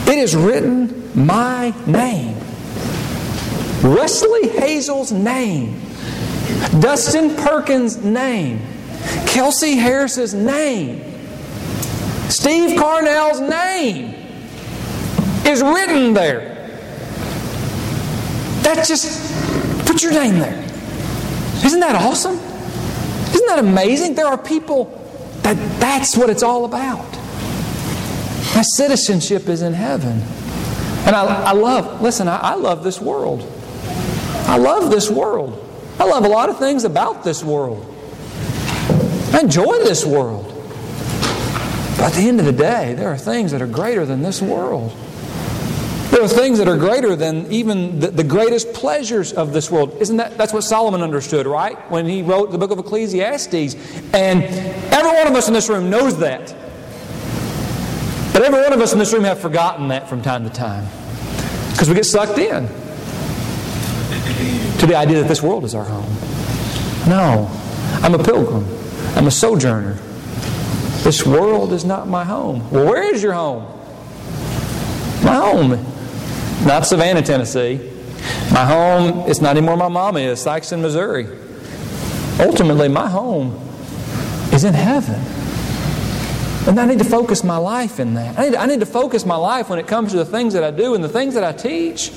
it 0.08 0.18
is 0.18 0.36
written 0.36 1.10
my 1.16 1.74
name. 1.88 2.36
Wesley 3.84 4.50
Hazel's 4.50 5.14
name. 5.14 5.82
Dustin 6.82 7.36
Perkins' 7.38 8.04
name. 8.04 8.62
Kelsey 9.28 9.76
Harris's 9.76 10.34
name. 10.34 11.04
Steve 12.30 12.80
Carnell's 12.80 13.42
name 13.42 14.14
is 15.46 15.62
written 15.62 16.14
there. 16.14 16.50
That 18.64 18.86
just 18.88 19.86
put 19.86 20.02
your 20.02 20.14
name 20.14 20.40
there. 20.40 20.64
Isn't 21.66 21.80
that 21.80 21.96
awesome? 21.96 22.36
Isn't 22.36 23.48
that 23.48 23.60
amazing? 23.60 24.16
There 24.16 24.28
are 24.28 24.38
people 24.38 24.98
that 25.44 25.58
that's 25.80 26.16
what 26.16 26.30
it's 26.30 26.44
all 26.44 26.66
about. 26.66 27.06
My 28.56 28.62
citizenship 28.62 29.48
is 29.50 29.62
in 29.62 29.74
heaven. 29.74 30.22
And 31.06 31.16
I, 31.16 31.26
I 31.26 31.52
love, 31.54 32.02
listen, 32.02 32.28
I, 32.28 32.38
I 32.38 32.54
love 32.56 32.84
this 32.84 33.02
world. 33.02 33.42
I 34.48 34.58
love 34.58 34.92
this 34.92 35.10
world. 35.10 35.58
I 36.00 36.06
love 36.06 36.26
a 36.26 36.28
lot 36.28 36.50
of 36.50 36.60
things 36.60 36.84
about 36.84 37.24
this 37.24 37.44
world. 37.44 37.91
I 39.34 39.42
enjoy 39.42 39.80
this 39.80 40.06
world. 40.06 40.48
But 41.98 42.08
at 42.08 42.14
the 42.14 42.28
end 42.28 42.40
of 42.40 42.46
the 42.46 42.52
day, 42.52 42.94
there 42.94 43.10
are 43.10 43.18
things 43.18 43.52
that 43.52 43.62
are 43.62 43.68
greater 43.68 44.06
than 44.06 44.24
this 44.24 44.42
world. 44.42 44.92
There 46.10 46.22
are 46.22 46.28
things 46.28 46.58
that 46.58 46.68
are 46.68 46.78
greater 46.78 47.16
than 47.16 47.50
even 47.52 48.00
the, 48.02 48.08
the, 48.08 48.24
greatest 48.24 48.74
pleasures 48.74 49.32
of 49.32 49.54
this 49.54 49.72
world. 49.72 49.96
Isn't 50.02 50.18
that 50.18 50.38
that's 50.38 50.52
what 50.52 50.64
Solomon 50.64 51.02
understood, 51.02 51.48
right? 51.48 51.78
When 51.90 52.06
he 52.06 52.22
wrote 52.22 52.52
the 52.52 52.58
book 52.58 52.72
of 52.72 52.80
Ecclesiastes. 52.80 53.76
And 54.14 54.44
every 54.94 55.12
one 55.12 55.28
of 55.28 55.34
us 55.36 55.48
in 55.48 55.54
this 55.54 55.70
room 55.70 55.90
knows 55.90 56.18
that. 56.20 56.54
But 58.34 58.44
every 58.44 58.62
one 58.62 58.74
of 58.74 58.82
us 58.82 58.92
in 58.92 59.00
this 59.00 59.14
room 59.14 59.24
have 59.24 59.40
forgotten 59.40 59.88
that 59.90 60.10
from 60.10 60.22
time 60.22 60.44
to 60.44 60.50
time 60.50 60.86
because 61.72 61.88
we 61.88 61.96
get 61.96 62.06
sucked 62.06 62.38
in 62.38 62.68
to 64.80 64.88
the 64.88 64.96
idea 64.96 65.22
that 65.22 65.28
this 65.28 65.42
world 65.42 65.64
is 65.64 65.76
our 65.76 65.84
home. 65.86 66.14
No, 67.08 67.50
I'm 68.04 68.14
a 68.14 68.24
pilgrim. 68.24 68.81
I'm 69.16 69.28
a 69.28 69.32
sojourner. 69.32 69.94
This 71.04 71.26
world 71.26 71.74
is 71.74 71.84
not 71.84 72.08
my 72.08 72.24
home. 72.24 72.70
Well, 72.72 72.86
where 72.86 73.14
is 73.14 73.24
your 73.24 73.34
home? 73.34 73.64
My 75.24 75.36
home. 75.36 75.72
Not 76.66 76.86
Savannah, 76.86 77.22
Tennessee. 77.22 77.92
My 78.52 78.66
home 78.66 79.28
is 79.30 79.42
not 79.42 79.58
anymore 79.58 79.78
my 79.78 79.88
mama 79.88 80.20
is, 80.20 80.44
Sikeston, 80.44 80.82
Missouri. 80.82 81.28
Ultimately, 82.40 82.88
my 82.88 83.10
home 83.10 83.54
is 84.54 84.64
in 84.64 84.74
heaven. 84.74 85.20
And 86.68 86.80
I 86.80 86.86
need 86.86 87.00
to 87.00 87.06
focus 87.06 87.44
my 87.44 87.58
life 87.58 88.00
in 88.00 88.14
that. 88.14 88.38
I 88.38 88.50
need, 88.50 88.56
I 88.56 88.66
need 88.68 88.80
to 88.82 88.86
focus 88.86 89.26
my 89.26 89.36
life 89.36 89.70
when 89.70 89.80
it 89.80 89.88
comes 89.88 90.12
to 90.12 90.18
the 90.18 90.26
things 90.26 90.54
that 90.54 90.64
I 90.64 90.72
do 90.72 90.94
and 90.94 91.04
the 91.04 91.10
things 91.10 91.34
that 91.34 91.44
I 91.44 91.52
teach. 91.52 92.12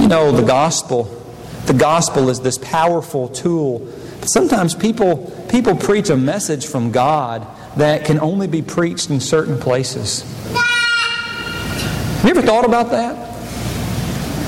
You 0.00 0.08
know, 0.08 0.32
the 0.32 0.44
gospel, 0.46 1.23
the 1.66 1.74
gospel 1.74 2.28
is 2.28 2.40
this 2.40 2.58
powerful 2.58 3.28
tool. 3.28 3.86
Sometimes 4.22 4.74
people, 4.74 5.30
people 5.48 5.76
preach 5.76 6.10
a 6.10 6.16
message 6.16 6.66
from 6.66 6.92
God 6.92 7.46
that 7.76 8.04
can 8.04 8.20
only 8.20 8.46
be 8.46 8.62
preached 8.62 9.10
in 9.10 9.20
certain 9.20 9.58
places. 9.58 10.22
Have 10.52 12.24
you 12.24 12.30
ever 12.30 12.42
thought 12.42 12.64
about 12.64 12.90
that? 12.90 13.34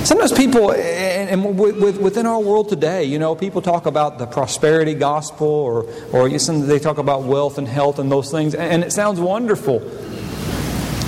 Sometimes 0.07 0.33
people, 0.33 0.73
and, 0.73 1.59
within 1.59 2.27
our 2.27 2.41
world 2.41 2.69
today, 2.69 3.05
you 3.05 3.19
know, 3.19 3.35
people 3.35 3.61
talk 3.61 3.87
about 3.87 4.19
the 4.19 4.27
prosperity 4.27 4.95
gospel, 4.95 5.47
or 5.47 5.85
or 6.13 6.29
they 6.29 6.79
talk 6.79 6.99
about 6.99 7.25
wealth 7.25 7.59
and 7.59 7.67
health 7.67 7.99
and 7.99 8.11
those 8.11 8.31
things, 8.31 8.55
and 8.55 8.85
it 8.85 8.93
sounds 8.93 9.19
wonderful. 9.19 9.83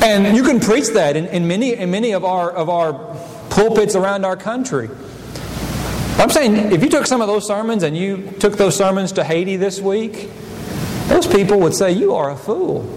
And 0.03 0.37
you 0.37 0.43
can 0.43 0.59
preach 0.59 0.89
that 0.89 1.17
in, 1.17 1.27
in 1.27 1.47
many 1.47 1.75
in 1.75 1.93
many 1.93 2.13
of 2.13 2.25
our 2.25 2.51
of 2.51 2.69
our 2.69 2.93
pulpits 3.51 3.95
around 3.95 4.25
our 4.25 4.37
country. 4.37 4.91
I'm 6.19 6.31
saying 6.31 6.73
if 6.73 6.83
you 6.83 6.89
took 6.89 7.07
some 7.07 7.21
of 7.21 7.29
those 7.29 7.47
sermons 7.47 7.85
and 7.85 7.97
you 7.97 8.33
took 8.41 8.57
those 8.57 8.77
sermons 8.77 9.13
to 9.13 9.25
Haiti 9.25 9.57
this 9.57 9.81
week, 9.81 10.29
those 11.07 11.27
people 11.27 11.61
would 11.61 11.75
say 11.75 11.93
you 11.93 12.15
are 12.15 12.31
a 12.31 12.37
fool. 12.37 12.93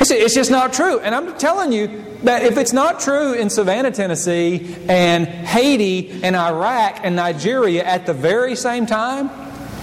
It's 0.00 0.34
just 0.34 0.50
not 0.50 0.72
true. 0.72 1.00
And 1.00 1.14
I'm 1.14 1.36
telling 1.38 1.70
you 1.70 2.04
that 2.22 2.44
if 2.44 2.56
it's 2.56 2.72
not 2.72 3.00
true 3.00 3.34
in 3.34 3.50
Savannah, 3.50 3.90
Tennessee, 3.90 4.74
and 4.88 5.26
Haiti, 5.26 6.22
and 6.22 6.34
Iraq, 6.34 7.00
and 7.02 7.14
Nigeria 7.14 7.84
at 7.84 8.06
the 8.06 8.14
very 8.14 8.56
same 8.56 8.86
time, 8.86 9.30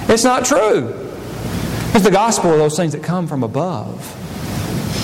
it's 0.10 0.24
not 0.24 0.46
true. 0.46 0.94
It's 1.94 2.04
the 2.04 2.12
gospel 2.12 2.52
of 2.52 2.58
those 2.58 2.76
things 2.76 2.94
that 2.94 3.04
come 3.04 3.28
from 3.28 3.44
above. 3.44 4.16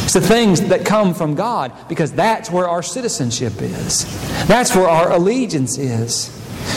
It's 0.04 0.14
the 0.14 0.22
things 0.22 0.62
that 0.62 0.86
come 0.86 1.14
from 1.14 1.36
God 1.36 1.72
because 1.88 2.12
that's 2.14 2.50
where 2.50 2.68
our 2.68 2.82
citizenship 2.84 3.54
is. 3.62 4.06
That's 4.48 4.76
where 4.76 4.88
our 4.88 5.12
allegiance 5.12 5.78
is. 5.78 6.32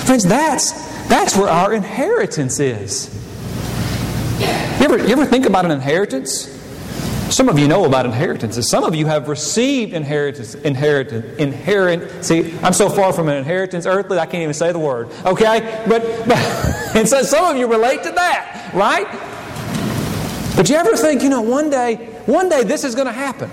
Friends, 0.07 0.25
that's, 0.25 0.73
that's 1.09 1.37
where 1.37 1.49
our 1.49 1.73
inheritance 1.73 2.61
is. 2.61 3.15
You 4.39 4.85
ever, 4.85 4.99
you 4.99 5.09
ever 5.09 5.27
think 5.27 5.47
about 5.47 5.65
an 5.65 5.71
inheritance? 5.71 6.55
Some 7.31 7.49
of 7.49 7.59
you 7.59 7.69
know 7.69 7.85
about 7.85 8.07
inheritances. 8.07 8.71
Some 8.71 8.85
of 8.85 8.95
you 8.95 9.07
have 9.07 9.29
received 9.29 9.93
inheritance, 9.93 10.55
inheritance, 10.55 11.37
inherent. 11.39 12.25
See, 12.25 12.57
I'm 12.63 12.73
so 12.73 12.89
far 12.89 13.13
from 13.13 13.29
an 13.29 13.37
inheritance 13.37 13.85
earthly, 13.85 14.19
I 14.19 14.25
can't 14.25 14.43
even 14.43 14.55
say 14.55 14.73
the 14.73 14.79
word. 14.79 15.11
Okay, 15.27 15.85
but, 15.87 16.03
but 16.27 16.39
and 16.95 17.07
so 17.09 17.23
some 17.23 17.45
of 17.45 17.57
you 17.57 17.67
relate 17.67 18.03
to 18.05 18.13
that, 18.13 18.71
right? 18.73 19.07
But 20.57 20.71
you 20.71 20.77
ever 20.77 20.97
think, 20.97 21.23
you 21.23 21.29
know, 21.29 21.43
one 21.43 21.71
day, 21.71 21.97
one 22.27 22.49
day 22.49 22.63
this 22.63 22.83
is 22.83 22.95
going 22.95 23.07
to 23.07 23.13
happen. 23.13 23.51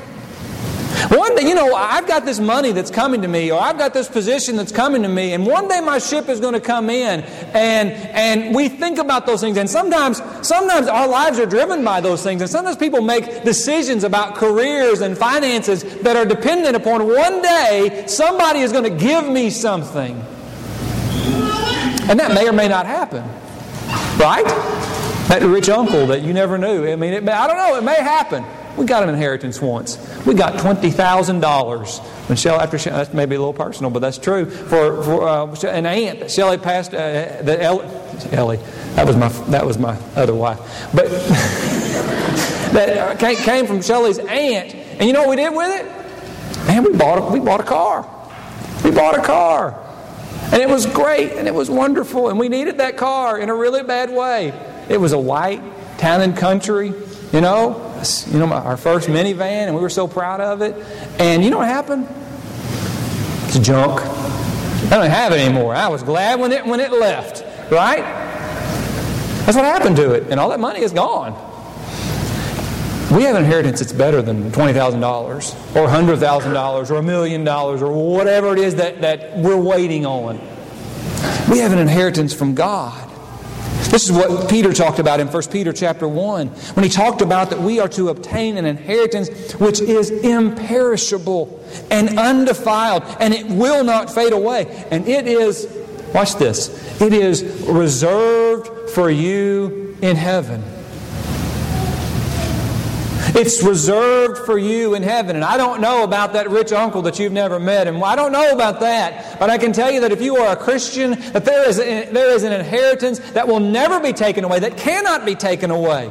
One 1.10 1.36
day, 1.36 1.48
you 1.48 1.56
know, 1.56 1.76
I've 1.76 2.08
got 2.08 2.26
this 2.26 2.40
money 2.40 2.72
that's 2.72 2.90
coming 2.90 3.22
to 3.22 3.28
me, 3.28 3.52
or 3.52 3.60
I've 3.60 3.78
got 3.78 3.94
this 3.94 4.08
position 4.08 4.56
that's 4.56 4.72
coming 4.72 5.04
to 5.04 5.10
me, 5.10 5.34
and 5.34 5.46
one 5.46 5.68
day 5.68 5.80
my 5.82 6.00
ship 6.00 6.30
is 6.30 6.40
going 6.40 6.54
to 6.54 6.60
come 6.60 6.90
in, 6.90 7.22
and 7.22 7.92
and 7.92 8.56
we 8.56 8.70
think 8.70 8.98
about 8.98 9.26
those 9.26 9.42
things, 9.42 9.58
and 9.58 9.70
sometimes 9.70 10.22
sometimes 10.42 10.88
our 10.88 11.08
lives 11.08 11.38
are 11.38 11.46
driven 11.46 11.84
by 11.84 12.02
those 12.02 12.24
things, 12.24 12.42
and 12.42 12.50
sometimes 12.50 12.78
people 12.78 13.02
make 13.02 13.44
decisions 13.44 14.04
about 14.04 14.36
careers 14.36 15.02
and 15.02 15.18
finances 15.18 15.84
that 16.02 16.16
are 16.16 16.26
dependent 16.26 16.76
upon 16.76 17.06
one 17.08 17.42
day 17.42 18.06
somebody 18.08 18.60
is 18.60 18.72
going 18.72 18.84
to 18.84 18.90
give 18.90 19.28
me 19.28 19.50
something, 19.50 20.16
and 22.10 22.20
that 22.20 22.32
may 22.34 22.48
or 22.48 22.54
may 22.54 22.68
not 22.68 22.86
happen, 22.86 23.24
right? 24.18 24.46
That 25.28 25.42
rich 25.42 25.70
uncle 25.70 26.08
that 26.08 26.22
you 26.22 26.34
never 26.34 26.58
knew. 26.58 26.88
I 26.88 26.96
mean, 26.96 27.26
may, 27.26 27.32
I 27.32 27.48
don't 27.48 27.58
know. 27.58 27.78
It 27.78 27.84
may 27.84 27.96
happen. 27.96 28.46
We 28.78 28.86
got 28.86 29.04
an 29.04 29.10
inheritance 29.10 29.62
once. 29.62 29.98
We 30.26 30.34
got 30.34 30.60
twenty 30.60 30.92
thousand 30.92 31.40
dollars. 31.40 32.00
When 32.28 32.38
Shelley, 32.38 32.60
after 32.60 32.78
Shelley, 32.78 32.98
that's 32.98 33.14
maybe 33.14 33.36
a 33.36 33.40
little 33.40 33.54
personal, 33.54 33.90
but 33.92 34.00
that's 34.00 34.18
true. 34.18 34.50
For, 34.50 35.04
for 35.04 35.28
uh, 35.28 35.46
an 35.68 35.86
aunt 35.86 36.20
that 36.20 36.32
Shelley 36.32 36.58
passed, 36.58 36.94
uh, 36.94 36.98
that 36.98 37.62
Ellie, 37.62 37.88
Ellie, 38.32 38.60
that 38.96 39.06
was 39.06 39.16
my 39.16 39.30
that 39.50 39.66
was 39.66 39.78
my 39.78 39.98
other 40.16 40.36
wife, 40.36 40.60
but 40.94 41.10
that 42.74 43.20
came 43.20 43.68
from 43.68 43.82
Shelley's 43.82 44.20
aunt. 44.20 44.76
And 44.76 45.04
you 45.04 45.14
know 45.14 45.22
what 45.22 45.30
we 45.30 45.36
did 45.38 45.54
with 45.54 45.70
it? 45.70 46.68
Man, 46.68 46.84
we 46.84 46.94
bought 46.94 47.20
a, 47.20 47.22
we 47.34 47.40
bought 47.40 47.60
a 47.60 47.64
car. 47.64 48.10
We 48.84 48.92
bought 48.92 49.18
a 49.18 49.22
car. 49.22 49.82
And 50.52 50.62
it 50.62 50.70
was 50.70 50.86
great 50.86 51.34
and 51.34 51.48
it 51.48 51.54
was 51.54 51.70
wonderful. 51.70 52.30
And 52.30 52.38
we 52.38 52.50
needed 52.50 52.78
that 52.78 52.98
car 52.98 53.40
in 53.40 53.50
a 53.50 53.56
really 53.56 53.84
bad 53.84 54.10
way. 54.10 54.54
It 54.90 55.00
was 55.00 55.12
a 55.12 55.20
white 55.20 55.62
town 55.98 56.22
and 56.22 56.36
country, 56.38 56.94
you 57.34 57.42
know, 57.42 57.85
you 58.28 58.40
know, 58.40 58.52
our 58.52 58.78
first 58.78 59.08
minivan, 59.08 59.68
and 59.68 59.76
we 59.76 59.82
were 59.82 59.90
so 59.90 60.08
proud 60.08 60.42
of 60.42 60.62
it. 60.62 60.76
And 61.20 61.44
you 61.44 61.50
know 61.50 61.58
what 61.58 61.68
happened? 61.68 62.08
It's 63.48 63.60
junk. 63.60 64.02
I 64.02 64.98
don't 64.98 65.10
have 65.10 65.32
it 65.32 65.40
anymore. 65.40 65.74
I 65.74 65.88
was 65.88 66.04
glad 66.04 66.40
when 66.40 66.52
it 66.52 66.66
when 66.66 66.80
it 66.80 66.92
left. 66.92 67.44
Right? 67.72 68.04
That's 69.46 69.56
what 69.56 69.66
happened 69.66 69.96
to 69.98 70.12
it, 70.14 70.28
and 70.30 70.40
all 70.40 70.50
that 70.50 70.60
money 70.60 70.82
is 70.82 70.92
gone. 70.92 71.34
We 73.12 73.24
have 73.24 73.36
an 73.36 73.44
inheritance 73.44 73.80
that's 73.80 73.94
better 73.94 74.22
than 74.22 74.52
twenty 74.52 74.74
thousand 74.74 75.00
dollars, 75.00 75.56
or 75.76 75.88
hundred 75.88 76.18
thousand 76.18 76.54
dollars, 76.54 76.92
or 76.92 76.96
a 76.96 77.04
million 77.04 77.44
dollars, 77.44 77.82
or 77.82 77.92
whatever 77.94 78.54
it 78.54 78.60
is 78.60 78.76
that, 78.76 79.02
that 79.02 79.38
we're 79.38 79.58
waiting 79.58 80.06
on. 80.06 80.40
We 81.50 81.60
have 81.60 81.72
an 81.72 81.80
inheritance 81.80 82.34
from 82.34 82.56
God. 82.56 83.10
This 83.90 84.10
is 84.10 84.12
what 84.12 84.50
Peter 84.50 84.74
talked 84.74 85.00
about 85.00 85.20
in 85.20 85.28
1 85.28 85.44
Peter 85.52 85.72
chapter 85.72 86.08
1 86.08 86.48
when 86.48 86.84
he 86.84 86.90
talked 86.90 87.22
about 87.22 87.50
that 87.52 87.60
we 87.60 87.80
are 87.80 87.88
to 87.90 88.10
obtain 88.10 88.58
an 88.58 88.66
inheritance 88.66 89.54
which 89.54 89.80
is 89.80 90.12
imperishable 90.12 91.64
and 91.90 92.20
undefiled 92.20 93.04
and 93.20 93.34
it 93.34 93.48
will 93.48 93.84
not 93.84 94.14
fade 94.14 94.34
away. 94.34 94.86
And 94.92 95.08
it 95.08 95.28
is, 95.28 95.68
watch 96.14 96.36
this, 96.36 97.02
it 97.02 97.14
is 97.14 97.44
reserved 97.68 98.90
for 98.90 99.10
you 99.10 99.96
in 100.02 100.16
heaven. 100.16 100.75
It's 103.38 103.62
reserved 103.62 104.46
for 104.46 104.58
you 104.58 104.96
in 104.96 105.04
heaven. 105.04 105.36
And 105.36 105.44
I 105.44 105.58
don't 105.58 105.82
know 105.82 106.04
about 106.04 106.32
that 106.34 106.50
rich 106.50 106.72
uncle 106.72 107.02
that 107.02 107.20
you've 107.20 107.34
never 107.34 107.60
met. 107.60 107.86
And 107.86 108.02
I 108.02 108.16
don't 108.16 108.32
know 108.32 108.54
about 108.54 108.80
that. 108.80 109.38
But 109.40 109.50
I 109.50 109.58
can 109.58 109.74
tell 109.74 109.92
you 109.92 110.00
that 110.02 110.14
if 110.14 110.22
you 110.22 110.38
are 110.38 110.54
a 110.54 110.56
Christian, 110.56 111.12
that 111.34 111.44
there 111.44 111.68
is, 111.68 111.78
a, 111.78 112.06
there 112.12 112.32
is 112.32 112.44
an 112.44 112.54
inheritance 112.54 113.20
that 113.32 113.46
will 113.46 113.60
never 113.60 114.00
be 114.00 114.14
taken 114.14 114.46
away, 114.46 114.60
that 114.60 114.78
cannot 114.78 115.26
be 115.26 115.36
taken 115.36 115.70
away. 115.70 116.10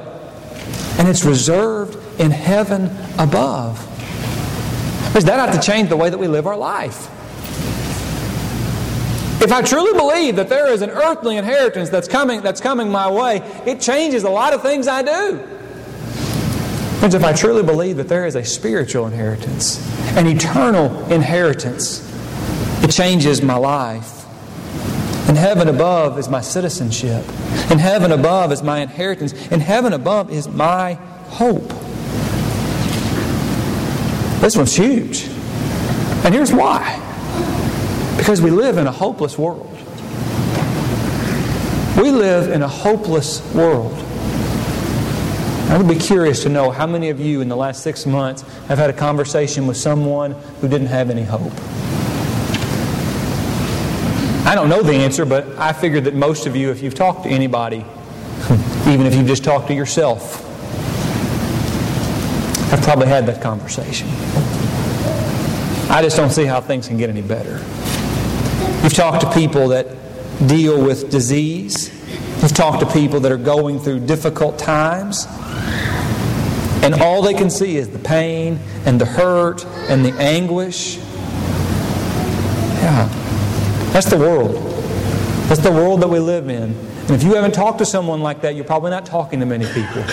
And 0.98 1.08
it's 1.08 1.24
reserved 1.24 1.96
in 2.20 2.30
heaven 2.30 2.94
above. 3.18 3.78
Does 5.14 5.24
that 5.24 5.38
have 5.38 5.58
to 5.58 5.66
change 5.66 5.88
the 5.88 5.96
way 5.96 6.10
that 6.10 6.18
we 6.18 6.28
live 6.28 6.46
our 6.46 6.58
life? 6.58 7.08
If 9.42 9.50
I 9.50 9.62
truly 9.62 9.92
believe 9.92 10.36
that 10.36 10.50
there 10.50 10.70
is 10.70 10.82
an 10.82 10.90
earthly 10.90 11.38
inheritance 11.38 11.88
that's 11.88 12.08
coming, 12.08 12.42
that's 12.42 12.60
coming 12.60 12.90
my 12.90 13.10
way, 13.10 13.38
it 13.64 13.80
changes 13.80 14.24
a 14.24 14.30
lot 14.30 14.52
of 14.52 14.60
things 14.60 14.88
I 14.88 15.02
do. 15.02 15.53
Friends, 16.98 17.14
if 17.14 17.24
I 17.24 17.32
truly 17.32 17.62
believe 17.62 17.96
that 17.98 18.08
there 18.08 18.26
is 18.26 18.34
a 18.34 18.44
spiritual 18.44 19.06
inheritance, 19.06 19.78
an 20.16 20.26
eternal 20.26 21.04
inheritance, 21.12 22.00
it 22.82 22.90
changes 22.90 23.42
my 23.42 23.56
life. 23.56 24.24
In 25.28 25.36
heaven 25.36 25.68
above 25.68 26.18
is 26.18 26.28
my 26.28 26.40
citizenship. 26.40 27.24
In 27.70 27.78
heaven 27.78 28.12
above 28.12 28.52
is 28.52 28.62
my 28.62 28.80
inheritance. 28.80 29.32
In 29.48 29.60
heaven 29.60 29.92
above 29.92 30.30
is 30.30 30.48
my 30.48 30.94
hope. 31.28 31.68
This 34.40 34.56
one's 34.56 34.76
huge. 34.76 35.24
And 36.24 36.34
here's 36.34 36.52
why 36.52 37.00
because 38.24 38.40
we 38.40 38.50
live 38.50 38.78
in 38.78 38.86
a 38.86 38.90
hopeless 38.90 39.36
world. 39.36 39.70
We 41.98 42.10
live 42.10 42.50
in 42.50 42.62
a 42.62 42.68
hopeless 42.68 43.42
world. 43.52 43.92
I 45.68 45.78
would 45.78 45.88
be 45.88 45.98
curious 45.98 46.42
to 46.44 46.48
know 46.48 46.70
how 46.70 46.86
many 46.86 47.10
of 47.10 47.18
you 47.18 47.40
in 47.40 47.48
the 47.48 47.56
last 47.56 47.82
six 47.82 48.06
months 48.06 48.42
have 48.68 48.78
had 48.78 48.90
a 48.90 48.92
conversation 48.92 49.66
with 49.66 49.76
someone 49.76 50.32
who 50.60 50.68
didn't 50.68 50.86
have 50.88 51.10
any 51.10 51.24
hope. 51.24 51.52
I 54.46 54.54
don't 54.54 54.68
know 54.68 54.82
the 54.82 54.92
answer, 54.92 55.24
but 55.24 55.46
I 55.58 55.72
figured 55.72 56.04
that 56.04 56.14
most 56.14 56.46
of 56.46 56.54
you, 56.54 56.70
if 56.70 56.82
you've 56.82 56.94
talked 56.94 57.24
to 57.24 57.30
anybody, 57.30 57.78
even 58.86 59.06
if 59.06 59.14
you've 59.14 59.26
just 59.26 59.42
talked 59.42 59.68
to 59.68 59.74
yourself, 59.74 60.42
have 62.70 62.82
probably 62.82 63.06
had 63.08 63.24
that 63.26 63.40
conversation. 63.40 64.06
I 65.90 66.00
just 66.02 66.16
don't 66.16 66.30
see 66.30 66.44
how 66.44 66.60
things 66.60 66.88
can 66.88 66.98
get 66.98 67.08
any 67.08 67.22
better. 67.22 67.58
You've 68.82 68.94
talked 68.94 69.22
to 69.22 69.32
people 69.32 69.68
that 69.68 69.86
deal 70.46 70.84
with 70.84 71.10
disease. 71.10 71.88
You've 72.42 72.52
talked 72.52 72.80
to 72.80 72.92
people 72.92 73.20
that 73.20 73.32
are 73.32 73.38
going 73.38 73.78
through 73.78 74.00
difficult 74.00 74.58
times. 74.58 75.26
And 76.84 76.94
all 77.00 77.22
they 77.22 77.32
can 77.32 77.48
see 77.48 77.78
is 77.78 77.88
the 77.88 77.98
pain 77.98 78.60
and 78.84 79.00
the 79.00 79.06
hurt 79.06 79.64
and 79.88 80.04
the 80.04 80.12
anguish. 80.20 80.98
Yeah. 82.84 83.08
That's 83.92 84.10
the 84.10 84.18
world. 84.18 84.54
That's 85.48 85.62
the 85.62 85.72
world 85.72 86.02
that 86.02 86.08
we 86.08 86.18
live 86.18 86.48
in. 86.50 86.74
And 86.74 87.10
if 87.10 87.22
you 87.22 87.34
haven't 87.34 87.54
talked 87.54 87.78
to 87.78 87.86
someone 87.86 88.20
like 88.20 88.42
that, 88.42 88.54
you're 88.54 88.66
probably 88.66 88.90
not 88.90 89.06
talking 89.06 89.40
to 89.40 89.46
many 89.46 89.64
people. 89.66 90.04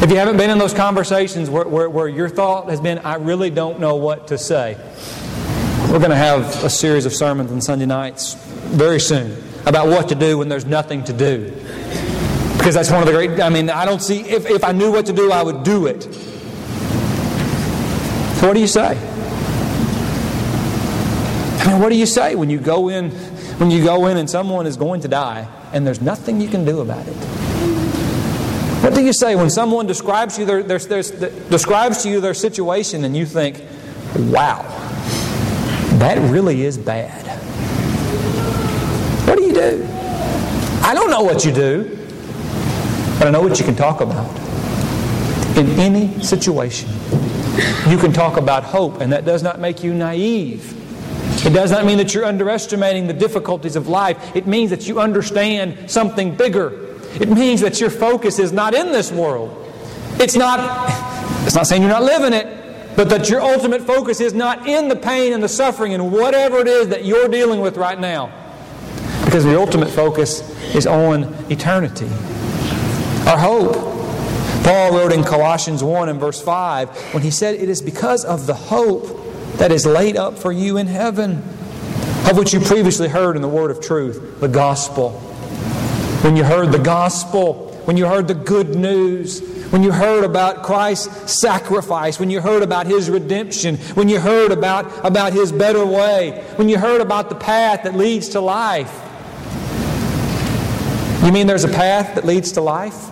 If 0.00 0.10
you 0.10 0.16
haven't 0.16 0.36
been 0.36 0.50
in 0.50 0.58
those 0.58 0.72
conversations 0.72 1.50
where, 1.50 1.66
where, 1.66 1.90
where 1.90 2.06
your 2.06 2.28
thought 2.28 2.68
has 2.68 2.80
been, 2.80 2.98
I 3.00 3.16
really 3.16 3.50
don't 3.50 3.80
know 3.80 3.96
what 3.96 4.28
to 4.28 4.38
say, 4.38 4.76
we're 5.90 5.98
going 5.98 6.10
to 6.10 6.16
have 6.16 6.62
a 6.62 6.70
series 6.70 7.06
of 7.06 7.12
sermons 7.12 7.50
on 7.50 7.60
Sunday 7.60 7.86
nights 7.86 8.34
very 8.34 9.00
soon 9.00 9.36
about 9.66 9.88
what 9.88 10.10
to 10.10 10.14
do 10.14 10.38
when 10.38 10.48
there's 10.48 10.64
nothing 10.64 11.02
to 11.04 11.12
do. 11.12 11.52
Because 12.68 12.86
that's 12.86 12.90
one 12.90 13.00
of 13.00 13.06
the 13.06 13.14
great, 13.14 13.40
I 13.40 13.48
mean, 13.48 13.70
I 13.70 13.86
don't 13.86 14.02
see, 14.02 14.20
if, 14.20 14.44
if 14.44 14.62
I 14.62 14.72
knew 14.72 14.92
what 14.92 15.06
to 15.06 15.12
do, 15.14 15.32
I 15.32 15.42
would 15.42 15.62
do 15.62 15.86
it. 15.86 16.02
So, 16.02 16.10
what 18.46 18.52
do 18.52 18.60
you 18.60 18.66
say? 18.66 18.88
I 21.60 21.66
mean, 21.66 21.80
what 21.80 21.88
do 21.88 21.96
you 21.96 22.04
say 22.04 22.34
when 22.34 22.50
you 22.50 22.58
go 22.58 22.90
in, 22.90 23.10
when 23.56 23.70
you 23.70 23.82
go 23.82 24.04
in 24.04 24.18
and 24.18 24.28
someone 24.28 24.66
is 24.66 24.76
going 24.76 25.00
to 25.00 25.08
die 25.08 25.48
and 25.72 25.86
there's 25.86 26.02
nothing 26.02 26.42
you 26.42 26.48
can 26.48 26.66
do 26.66 26.82
about 26.82 27.08
it? 27.08 27.14
What 28.84 28.94
do 28.94 29.02
you 29.02 29.14
say 29.14 29.34
when 29.34 29.48
someone 29.48 29.86
describes 29.86 30.38
you 30.38 30.44
their, 30.44 30.62
their, 30.62 30.78
their, 30.78 31.02
describes 31.48 32.02
to 32.02 32.10
you 32.10 32.20
their 32.20 32.34
situation 32.34 33.04
and 33.04 33.16
you 33.16 33.24
think, 33.24 33.64
wow, 34.14 34.60
that 36.00 36.18
really 36.30 36.64
is 36.64 36.76
bad? 36.76 37.26
What 39.26 39.38
do 39.38 39.44
you 39.44 39.54
do? 39.54 39.88
I 40.82 40.92
don't 40.92 41.08
know 41.08 41.22
what 41.22 41.46
you 41.46 41.52
do. 41.52 41.97
But 43.18 43.26
I 43.26 43.30
know 43.30 43.42
what 43.42 43.58
you 43.58 43.64
can 43.64 43.74
talk 43.74 44.00
about. 44.00 44.28
In 45.56 45.68
any 45.80 46.22
situation, 46.22 46.88
you 47.88 47.98
can 47.98 48.12
talk 48.12 48.36
about 48.36 48.62
hope, 48.62 49.00
and 49.00 49.12
that 49.12 49.24
does 49.24 49.42
not 49.42 49.58
make 49.58 49.82
you 49.82 49.92
naive. 49.92 50.72
It 51.44 51.50
does 51.50 51.72
not 51.72 51.84
mean 51.84 51.98
that 51.98 52.14
you're 52.14 52.24
underestimating 52.24 53.08
the 53.08 53.12
difficulties 53.12 53.74
of 53.74 53.88
life. 53.88 54.36
It 54.36 54.46
means 54.46 54.70
that 54.70 54.86
you 54.86 55.00
understand 55.00 55.90
something 55.90 56.36
bigger. 56.36 56.94
It 57.20 57.28
means 57.28 57.60
that 57.62 57.80
your 57.80 57.90
focus 57.90 58.38
is 58.38 58.52
not 58.52 58.72
in 58.72 58.92
this 58.92 59.10
world. 59.10 59.50
It's 60.20 60.36
not, 60.36 60.60
it's 61.44 61.56
not 61.56 61.66
saying 61.66 61.82
you're 61.82 61.90
not 61.90 62.04
living 62.04 62.32
it, 62.32 62.94
but 62.94 63.08
that 63.08 63.28
your 63.28 63.40
ultimate 63.40 63.82
focus 63.82 64.20
is 64.20 64.32
not 64.32 64.68
in 64.68 64.86
the 64.86 64.96
pain 64.96 65.32
and 65.32 65.42
the 65.42 65.48
suffering 65.48 65.92
and 65.92 66.12
whatever 66.12 66.58
it 66.58 66.68
is 66.68 66.86
that 66.88 67.04
you're 67.04 67.28
dealing 67.28 67.60
with 67.60 67.76
right 67.76 67.98
now. 67.98 68.32
Because 69.24 69.44
the 69.44 69.58
ultimate 69.58 69.90
focus 69.90 70.40
is 70.72 70.86
on 70.86 71.34
eternity 71.50 72.08
our 73.26 73.38
hope. 73.38 73.74
Paul 74.64 74.92
wrote 74.92 75.12
in 75.12 75.24
Colossians 75.24 75.82
1 75.82 76.08
and 76.08 76.20
verse 76.20 76.42
5 76.42 77.14
when 77.14 77.22
he 77.22 77.30
said, 77.30 77.54
It 77.54 77.68
is 77.68 77.80
because 77.80 78.24
of 78.24 78.46
the 78.46 78.54
hope 78.54 79.06
that 79.56 79.72
is 79.72 79.86
laid 79.86 80.16
up 80.16 80.38
for 80.38 80.52
you 80.52 80.76
in 80.76 80.86
heaven, 80.86 81.38
of 82.28 82.36
which 82.36 82.52
you 82.52 82.60
previously 82.60 83.08
heard 83.08 83.34
in 83.36 83.42
the 83.42 83.48
word 83.48 83.70
of 83.70 83.80
truth, 83.80 84.40
the 84.40 84.48
gospel. 84.48 85.12
When 86.22 86.36
you 86.36 86.44
heard 86.44 86.72
the 86.72 86.78
gospel, 86.78 87.72
when 87.84 87.96
you 87.96 88.06
heard 88.06 88.28
the 88.28 88.34
good 88.34 88.76
news, 88.76 89.40
when 89.70 89.82
you 89.82 89.92
heard 89.92 90.24
about 90.24 90.62
Christ's 90.62 91.40
sacrifice, 91.40 92.18
when 92.18 92.30
you 92.30 92.40
heard 92.40 92.62
about 92.62 92.86
His 92.86 93.10
redemption, 93.10 93.76
when 93.94 94.08
you 94.08 94.20
heard 94.20 94.52
about, 94.52 95.04
about 95.04 95.32
His 95.32 95.52
better 95.52 95.84
way, 95.84 96.44
when 96.56 96.68
you 96.68 96.78
heard 96.78 97.00
about 97.00 97.28
the 97.28 97.34
path 97.34 97.84
that 97.84 97.94
leads 97.94 98.30
to 98.30 98.40
life. 98.40 98.92
You 101.24 101.32
mean 101.32 101.46
there's 101.46 101.64
a 101.64 101.68
path 101.68 102.14
that 102.14 102.24
leads 102.24 102.52
to 102.52 102.60
life? 102.60 103.07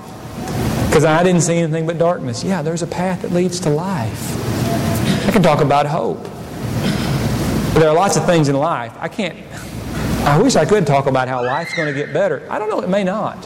Because 0.97 1.05
I 1.05 1.23
didn't 1.23 1.43
see 1.43 1.59
anything 1.59 1.87
but 1.87 1.99
darkness. 1.99 2.43
Yeah, 2.43 2.63
there's 2.63 2.81
a 2.81 2.87
path 2.87 3.21
that 3.21 3.31
leads 3.31 3.61
to 3.61 3.69
life. 3.69 5.29
I 5.29 5.31
can 5.31 5.43
talk 5.43 5.61
about 5.61 5.85
hope. 5.85 6.23
But 7.75 7.81
there 7.81 7.91
are 7.91 7.95
lots 7.95 8.17
of 8.17 8.25
things 8.25 8.49
in 8.49 8.57
life. 8.57 8.95
I 8.99 9.09
can't, 9.09 9.37
I 10.25 10.41
wish 10.41 10.57
I 10.57 10.65
could 10.65 10.87
talk 10.87 11.05
about 11.05 11.29
how 11.29 11.45
life's 11.45 11.75
going 11.75 11.89
to 11.89 11.93
get 11.93 12.15
better. 12.15 12.47
I 12.51 12.59
don't 12.59 12.71
know, 12.71 12.81
it 12.81 12.89
may 12.89 13.05
not. 13.05 13.37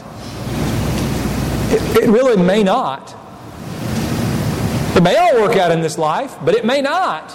It, 1.73 2.03
it 2.03 2.09
really 2.09 2.41
may 2.41 2.63
not. 2.63 3.13
It 4.95 5.03
may 5.03 5.17
all 5.17 5.41
work 5.41 5.57
out 5.57 5.73
in 5.73 5.81
this 5.81 5.97
life, 5.97 6.33
but 6.45 6.55
it 6.55 6.63
may 6.63 6.79
not. 6.79 7.31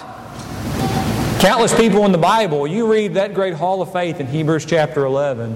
Countless 1.39 1.75
people 1.75 2.05
in 2.05 2.11
the 2.11 2.17
Bible, 2.17 2.65
you 2.65 2.91
read 2.91 3.13
that 3.13 3.35
great 3.35 3.53
hall 3.53 3.83
of 3.83 3.91
faith 3.91 4.19
in 4.19 4.25
Hebrews 4.25 4.65
chapter 4.65 5.05
11 5.05 5.55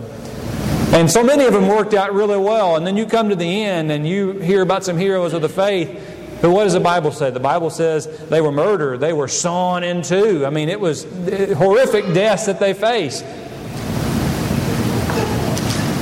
and 0.93 1.09
so 1.09 1.23
many 1.23 1.45
of 1.45 1.53
them 1.53 1.69
worked 1.69 1.93
out 1.93 2.13
really 2.13 2.37
well. 2.37 2.75
And 2.75 2.85
then 2.85 2.97
you 2.97 3.05
come 3.05 3.29
to 3.29 3.35
the 3.35 3.63
end 3.63 3.91
and 3.91 4.05
you 4.05 4.33
hear 4.33 4.61
about 4.61 4.83
some 4.83 4.97
heroes 4.97 5.31
of 5.31 5.41
the 5.41 5.47
faith. 5.47 5.89
But 6.41 6.49
what 6.49 6.65
does 6.65 6.73
the 6.73 6.81
Bible 6.81 7.11
say? 7.11 7.29
The 7.29 7.39
Bible 7.39 7.69
says 7.69 8.07
they 8.27 8.41
were 8.41 8.51
murdered, 8.51 8.99
they 8.99 9.13
were 9.13 9.29
sawn 9.29 9.85
in 9.85 10.01
two. 10.01 10.45
I 10.45 10.49
mean, 10.49 10.67
it 10.67 10.79
was 10.79 11.05
horrific 11.55 12.13
deaths 12.13 12.45
that 12.47 12.59
they 12.59 12.73
faced. 12.73 13.23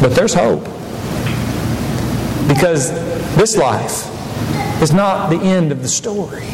But 0.01 0.15
there's 0.15 0.33
hope. 0.33 0.63
Because 2.47 2.89
this 3.35 3.57
life 3.57 4.07
is 4.81 4.91
not 4.91 5.29
the 5.29 5.39
end 5.39 5.71
of 5.71 5.83
the 5.83 5.87
story. 5.87 6.45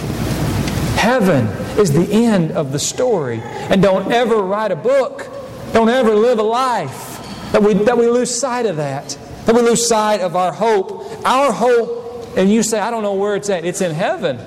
Heaven 0.98 1.48
is 1.80 1.94
the 1.94 2.12
end 2.12 2.52
of 2.52 2.74
the 2.74 2.80
story. 2.80 3.40
And 3.44 3.82
don't 3.82 4.12
ever 4.12 4.38
write 4.38 4.72
a 4.72 4.76
book, 4.76 5.28
don't 5.72 5.90
ever 5.90 6.16
live 6.16 6.40
a 6.40 6.44
life 6.44 7.05
that 7.52 7.62
we, 7.62 7.74
that 7.74 7.98
we 7.98 8.08
lose 8.08 8.34
sight 8.34 8.66
of 8.66 8.78
that. 8.78 9.18
That 9.46 9.56
we 9.56 9.62
lose 9.62 9.88
sight 9.88 10.22
of 10.22 10.36
our 10.36 10.52
hope. 10.52 11.04
Our 11.26 11.52
hope, 11.52 12.38
and 12.38 12.52
you 12.52 12.64
say, 12.64 12.80
I 12.80 12.92
don't 12.92 13.04
know 13.04 13.14
where 13.14 13.36
it's 13.36 13.50
at. 13.50 13.66
It's 13.66 13.82
in 13.82 13.92
heaven. 13.92 14.38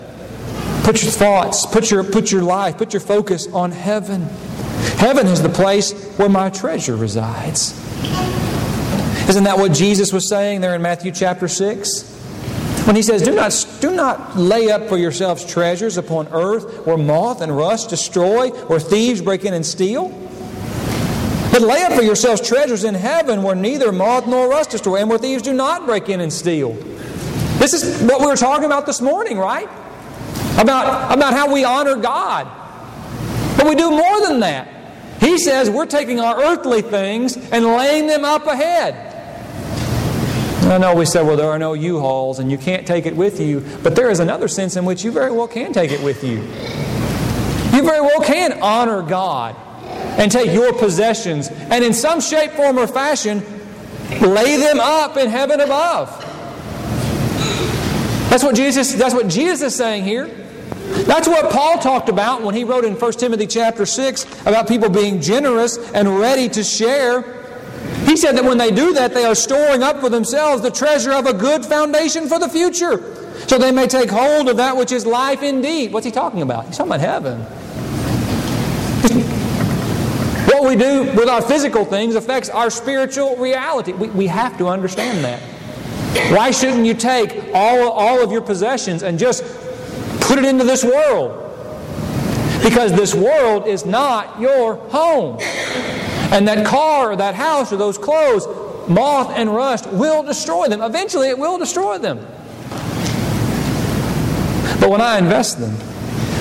Put 0.83 1.03
your 1.03 1.13
thoughts, 1.13 1.67
put 1.67 1.91
your, 1.91 2.03
put 2.03 2.33
your 2.33 2.43
life, 2.43 2.79
put 2.79 2.95
your 2.95 3.01
focus 3.01 3.47
on 3.53 3.73
heaven. 3.73 4.23
Heaven 4.97 5.27
is 5.27 5.43
the 5.43 5.49
place 5.49 5.93
where 6.17 6.29
my 6.29 6.51
treasure 6.51 6.97
resides. 6.97 7.73
Isn't 9.29 9.45
that 9.45 9.59
what 9.59 9.73
Jesus 9.73 10.13
was 10.13 10.29
saying 10.29 10.63
there 10.63 10.75
in 10.75 10.81
Matthew 10.81 11.13
chapter 11.13 11.47
6? 11.47 12.17
When 12.87 12.97
he 12.97 13.03
says, 13.03 13.21
do 13.21 13.35
not, 13.35 13.53
do 13.81 13.95
not 13.95 14.39
lay 14.39 14.71
up 14.71 14.89
for 14.89 14.97
yourselves 14.97 15.45
treasures 15.45 15.99
upon 15.99 16.29
earth 16.29 16.87
where 16.87 16.97
moth 16.97 17.43
and 17.43 17.55
rust 17.55 17.91
destroy, 17.91 18.49
where 18.49 18.81
thieves 18.81 19.21
break 19.21 19.45
in 19.45 19.53
and 19.53 19.67
steal. 19.67 20.09
But 21.51 21.63
lay 21.63 21.83
up 21.83 21.93
for 21.93 22.03
yourselves 22.03 22.47
treasures 22.47 22.85
in 22.85 22.95
heaven 22.95 23.43
where 23.43 23.55
neither 23.55 23.91
moth 23.91 24.27
nor 24.27 24.49
rust 24.49 24.71
destroy, 24.71 24.97
and 24.97 25.09
where 25.09 25.19
thieves 25.19 25.43
do 25.43 25.53
not 25.53 25.87
break 25.87 26.09
in 26.09 26.21
and 26.21 26.33
steal. 26.33 26.75
This 27.59 27.73
is 27.73 28.03
what 28.03 28.21
we 28.21 28.27
were 28.27 28.37
talking 28.37 28.67
about 28.67 28.87
this 28.87 29.01
morning, 29.01 29.39
right? 29.39 29.69
About, 30.59 31.13
about 31.13 31.33
how 31.33 31.53
we 31.53 31.65
honor 31.65 31.97
God. 31.97 32.47
But 33.57 33.67
we 33.67 33.75
do 33.75 33.91
more 33.91 34.21
than 34.21 34.41
that. 34.41 34.69
He 35.21 35.39
says 35.39 35.69
we're 35.69 35.87
taking 35.87 36.21
our 36.21 36.41
earthly 36.41 36.83
things 36.83 37.37
and 37.37 37.65
laying 37.65 38.07
them 38.07 38.25
up 38.25 38.47
ahead. 38.47 39.07
I 40.71 40.79
know 40.79 40.95
we 40.95 41.07
said, 41.07 41.23
well, 41.23 41.37
there 41.37 41.49
are 41.49 41.59
no 41.59 41.73
U-Hauls 41.73 42.39
and 42.39 42.51
you 42.51 42.59
can't 42.59 42.87
take 42.87 43.07
it 43.07 43.17
with 43.17 43.41
you, 43.41 43.65
but 43.83 43.97
there 43.97 44.11
is 44.11 44.21
another 44.21 44.49
sense 44.49 44.77
in 44.77 44.85
which 44.85 45.03
you 45.03 45.11
very 45.11 45.33
well 45.33 45.49
can 45.49 45.73
take 45.73 45.91
it 45.91 46.03
with 46.03 46.23
you. 46.23 46.37
You 47.77 47.83
very 47.83 48.01
well 48.01 48.21
can 48.21 48.63
honor 48.63 49.03
God 49.03 49.57
and 50.19 50.31
take 50.31 50.53
your 50.53 50.73
possessions 50.73 51.49
and 51.49 51.83
in 51.83 51.95
some 51.95 52.21
shape, 52.21 52.51
form, 52.53 52.79
or 52.79 52.87
fashion 52.87 53.43
lay 54.21 54.57
them 54.57 54.81
up 54.81 55.17
in 55.17 55.29
heaven 55.29 55.61
above. 55.61 56.09
That's 58.31 58.43
what 58.43 58.55
Jesus, 58.55 58.95
that's 58.95 59.15
what 59.15 59.29
Jesus 59.29 59.73
is 59.73 59.75
saying 59.75 60.05
here. 60.05 60.27
That's 61.07 61.29
what 61.29 61.51
Paul 61.51 61.79
talked 61.79 62.09
about 62.09 62.43
when 62.43 62.55
he 62.55 62.65
wrote 62.65 62.85
in 62.85 62.95
1 62.95 63.13
Timothy 63.13 63.47
chapter 63.47 63.87
6 63.87 64.47
about 64.47 64.69
people 64.69 64.89
being 64.89 65.21
generous 65.21 65.79
and 65.93 66.19
ready 66.19 66.49
to 66.51 66.65
share. 66.65 67.23
He 68.05 68.17
said 68.17 68.33
that 68.37 68.45
when 68.45 68.59
they 68.59 68.71
do 68.71 68.95
that, 68.95 69.15
they 69.15 69.25
are 69.25 69.35
storing 69.35 69.83
up 69.83 70.01
for 70.01 70.09
themselves 70.09 70.63
the 70.63 70.71
treasure 70.71 71.13
of 71.13 71.27
a 71.27 71.33
good 71.33 71.65
foundation 71.65 72.29
for 72.29 72.39
the 72.39 72.49
future. 72.49 73.15
So 73.47 73.59
they 73.59 73.71
may 73.71 73.87
take 73.87 74.11
hold 74.11 74.49
of 74.49 74.57
that 74.57 74.77
which 74.77 74.93
is 74.93 75.07
life 75.07 75.43
indeed. 75.43 75.93
What's 75.93 76.07
he 76.07 76.13
talking 76.13 76.43
about? 76.43 76.67
He's 76.67 76.77
talking 76.77 76.93
about 76.93 77.01
heaven. 77.01 77.47
What 80.59 80.71
we 80.71 80.75
do 80.75 81.05
with 81.17 81.29
our 81.29 81.41
physical 81.41 81.85
things 81.85 82.17
affects 82.17 82.49
our 82.49 82.69
spiritual 82.69 83.37
reality. 83.37 83.93
We, 83.93 84.09
we 84.09 84.27
have 84.27 84.59
to 84.59 84.67
understand 84.67 85.25
that. 85.25 85.41
Why 86.33 86.51
shouldn't 86.51 86.85
you 86.85 86.95
take 86.95 87.55
all, 87.55 87.93
all 87.93 88.25
of 88.25 88.33
your 88.33 88.41
possessions 88.41 89.05
and 89.05 89.21
just 89.21 89.45
put 90.21 90.37
it 90.37 90.45
into 90.45 90.65
this 90.65 90.83
world? 90.83 91.45
Because 92.65 92.93
this 92.93 93.15
world 93.15 93.69
is 93.69 93.87
not 93.87 94.41
your 94.41 94.75
home. 94.89 95.39
And 96.33 96.49
that 96.49 96.67
car 96.67 97.13
or 97.13 97.17
that 97.17 97.37
house 97.37 97.73
or 97.73 97.77
those 97.77 97.97
clothes, 97.97 98.45
moth 98.89 99.31
and 99.37 99.55
rust 99.55 99.87
will 99.93 100.25
destroy 100.25 100.67
them. 100.67 100.83
Eventually, 100.83 101.29
it 101.29 101.39
will 101.39 101.59
destroy 101.59 101.99
them. 101.99 102.19
But 104.81 104.91
when 104.91 105.01
I 105.01 105.19
invest 105.19 105.61
them, 105.61 105.77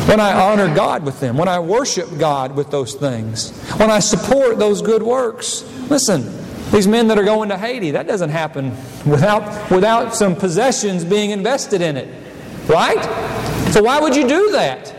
when 0.08 0.20
I 0.22 0.34
honor 0.34 0.74
God 0.74 1.04
with 1.04 1.20
them, 1.20 1.38
when 1.38 1.50
I 1.50 1.60
worship 1.60 2.08
God 2.18 2.56
with 2.56 2.72
those 2.72 2.94
things, 2.94 3.52
when 3.78 3.92
I 3.92 4.00
support 4.00 4.58
those 4.58 4.82
good 4.82 5.04
works. 5.04 5.64
Listen, 5.90 6.24
these 6.72 6.88
men 6.88 7.08
that 7.10 7.18
are 7.18 7.26
going 7.26 7.50
to 7.50 7.58
Haiti, 7.58 7.92
that 7.92 8.08
doesn't 8.08 8.30
happen 8.30 8.72
without, 9.06 9.70
without 9.70 10.16
some 10.16 10.36
possessions 10.36 11.04
being 11.04 11.32
invested 11.32 11.82
in 11.82 11.98
it. 11.98 12.08
Right? 12.70 13.04
So 13.72 13.84
why 13.84 14.00
would 14.00 14.16
you 14.16 14.28
do 14.28 14.52
that? 14.52 14.90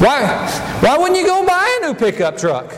Why, 0.00 0.26
why 0.80 0.98
wouldn't 0.98 1.16
you 1.16 1.24
go 1.24 1.46
buy 1.46 1.80
a 1.80 1.86
new 1.86 1.94
pickup 1.94 2.36
truck? 2.36 2.72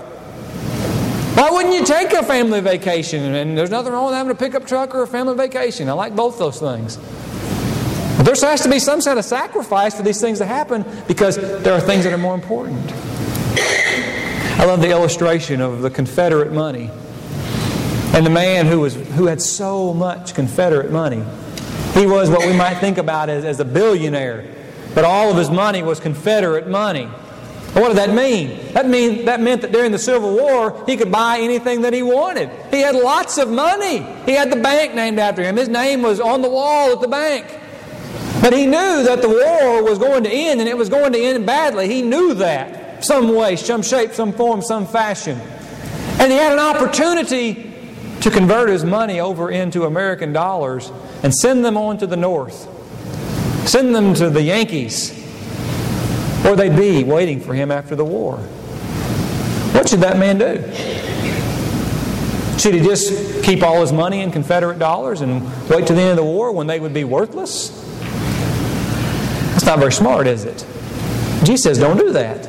Why 1.37 1.51
wouldn't 1.51 1.75
you 1.75 1.85
take 1.85 2.13
a 2.13 2.23
family 2.23 2.61
vacation? 2.61 3.23
And 3.35 3.57
there's 3.57 3.71
nothing 3.71 3.93
wrong 3.93 4.07
with 4.07 4.15
having 4.15 4.33
a 4.33 4.35
pickup 4.35 4.67
truck 4.67 4.95
or 4.95 5.03
a 5.03 5.07
family 5.07 5.35
vacation. 5.35 5.89
I 5.89 5.93
like 5.93 6.17
both 6.17 6.39
those 6.39 6.59
things. 6.59 6.99
There 8.27 8.35
has 8.35 8.63
to 8.63 8.69
be 8.69 8.81
some 8.81 9.01
kind 9.01 9.21
of 9.21 9.25
sacrifice 9.25 9.95
for 9.95 10.03
these 10.03 10.21
things 10.21 10.39
to 10.39 10.47
happen 10.47 10.85
because 11.07 11.37
there 11.37 11.73
are 11.73 11.81
things 11.81 12.03
that 12.03 12.13
are 12.13 12.19
more 12.19 12.35
important. 12.35 12.93
I 14.59 14.65
love 14.67 14.81
the 14.81 14.91
illustration 14.91 15.61
of 15.61 15.81
the 15.81 15.91
Confederate 15.91 16.53
money 16.53 16.91
and 18.15 18.27
the 18.27 18.31
man 18.31 18.67
who, 18.67 18.81
was, 18.81 18.97
who 18.97 19.27
had 19.27 19.41
so 19.41 19.95
much 19.95 20.35
Confederate 20.35 20.91
money. 20.91 21.23
He 21.95 22.09
was 22.09 22.29
what 22.29 22.45
we 22.45 22.53
might 22.53 22.79
think 22.79 22.99
about 22.99 23.29
as, 23.29 23.45
as 23.45 23.61
a 23.61 23.65
billionaire, 23.65 24.45
but 24.93 25.05
all 25.05 25.31
of 25.31 25.37
his 25.37 25.49
money 25.49 25.85
was 25.85 26.01
Confederate 26.01 26.67
money. 26.67 27.05
what 27.75 27.91
did 27.91 27.97
that 27.99 28.11
mean? 28.11 28.73
That, 28.73 28.89
mean? 28.89 29.27
that 29.27 29.41
meant 29.41 29.63
that 29.63 29.71
during 29.71 29.93
the 29.93 30.01
Civil 30.01 30.35
War, 30.35 30.83
he 30.85 30.97
could 30.97 31.13
buy 31.13 31.39
anything 31.39 31.83
that 31.83 31.93
he 31.93 32.03
wanted. 32.03 32.51
He 32.73 32.81
had 32.81 32.97
lots 32.97 33.39
of 33.39 33.49
money. 33.49 33.99
He 34.25 34.33
had 34.33 34.51
the 34.51 34.57
bank 34.57 34.97
named 34.97 35.21
after 35.21 35.45
him. 35.45 35.57
His 35.57 35.69
name 35.69 36.03
was 36.03 36.19
on 36.19 36.43
the 36.43 36.51
wall 36.51 36.91
at 36.91 37.01
the 37.01 37.07
bank. 37.07 37.47
But 38.47 38.57
he 38.57 38.65
knew 38.65 39.03
that 39.03 39.23
the 39.23 39.29
war 39.29 39.83
was 39.83 39.99
going 39.99 40.23
to 40.23 40.31
end 40.31 40.61
and 40.61 40.69
it 40.69 40.77
was 40.77 40.89
going 40.89 41.13
to 41.15 41.19
end 41.19 41.45
badly. 41.45 41.89
He 41.89 42.01
knew 42.01 42.33
that. 42.35 43.05
Some 43.05 43.35
way, 43.35 43.57
some 43.57 43.83
shape, 43.83 44.13
some 44.13 44.33
form, 44.33 44.63
some 44.63 44.87
fashion. 44.87 45.37
And 46.21 46.31
he 46.31 46.39
had 46.39 46.53
an 46.53 46.61
opportunity 46.61 47.75
to 48.21 48.31
convert 48.31 48.69
his 48.69 48.85
money 48.85 49.19
over 49.19 49.51
into 49.51 49.85
American 49.87 50.33
dollars 50.33 50.93
and 51.25 51.35
send 51.35 51.65
them 51.65 51.77
on 51.77 51.99
to 51.99 52.07
the 52.07 52.17
North. 52.17 52.69
Send 53.69 53.93
them 53.93 54.15
to 54.15 54.31
the 54.31 54.43
Yankees, 54.43 55.11
where 56.45 56.55
they'd 56.55 56.77
be 56.77 57.03
waiting 57.03 57.41
for 57.41 57.53
him 57.53 57.73
after 57.73 57.97
the 57.97 58.05
war. 58.05 58.37
What 59.73 59.89
should 59.89 60.03
that 60.03 60.21
man 60.21 60.39
do? 60.39 60.63
Should 62.61 62.75
he 62.75 62.81
just 62.81 63.43
keep 63.43 63.65
all 63.65 63.81
his 63.81 63.93
money 63.93 64.21
in 64.21 64.31
Confederate 64.31 64.79
dollars 64.79 65.21
and 65.21 65.43
wait 65.69 65.89
to 65.89 65.95
the 65.95 66.01
end 66.01 66.11
of 66.11 66.17
the 66.19 66.23
war 66.25 66.53
when 66.53 66.69
they 66.69 66.79
would 66.79 66.95
be 66.95 67.03
worthless? 67.03 67.83
Not 69.65 69.79
very 69.79 69.93
smart, 69.93 70.27
is 70.27 70.45
it? 70.45 70.67
Jesus 71.45 71.63
says, 71.63 71.79
don't 71.79 71.97
do 71.97 72.13
that. 72.13 72.49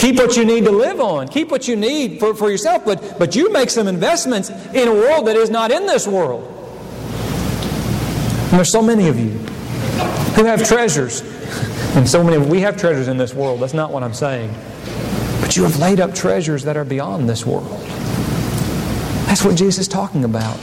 Keep 0.00 0.16
what 0.16 0.36
you 0.36 0.44
need 0.44 0.64
to 0.64 0.70
live 0.70 1.00
on. 1.00 1.28
Keep 1.28 1.50
what 1.50 1.66
you 1.66 1.76
need 1.76 2.20
for, 2.20 2.34
for 2.34 2.50
yourself, 2.50 2.84
but, 2.84 3.18
but 3.18 3.34
you 3.34 3.50
make 3.52 3.70
some 3.70 3.88
investments 3.88 4.50
in 4.50 4.88
a 4.88 4.92
world 4.92 5.26
that 5.26 5.36
is 5.36 5.50
not 5.50 5.70
in 5.70 5.86
this 5.86 6.06
world. 6.06 6.44
And 8.50 8.52
there's 8.52 8.70
so 8.70 8.82
many 8.82 9.08
of 9.08 9.18
you 9.18 9.30
who 10.34 10.44
have 10.44 10.66
treasures. 10.66 11.22
And 11.96 12.06
so 12.06 12.22
many, 12.22 12.36
of 12.36 12.50
we 12.50 12.60
have 12.60 12.76
treasures 12.76 13.08
in 13.08 13.16
this 13.16 13.32
world. 13.32 13.60
That's 13.60 13.72
not 13.72 13.90
what 13.90 14.02
I'm 14.02 14.12
saying. 14.12 14.54
But 15.40 15.56
you 15.56 15.62
have 15.62 15.78
laid 15.78 15.98
up 15.98 16.14
treasures 16.14 16.62
that 16.64 16.76
are 16.76 16.84
beyond 16.84 17.26
this 17.26 17.46
world. 17.46 17.70
That's 19.26 19.42
what 19.42 19.56
Jesus 19.56 19.78
is 19.78 19.88
talking 19.88 20.22
about. 20.22 20.58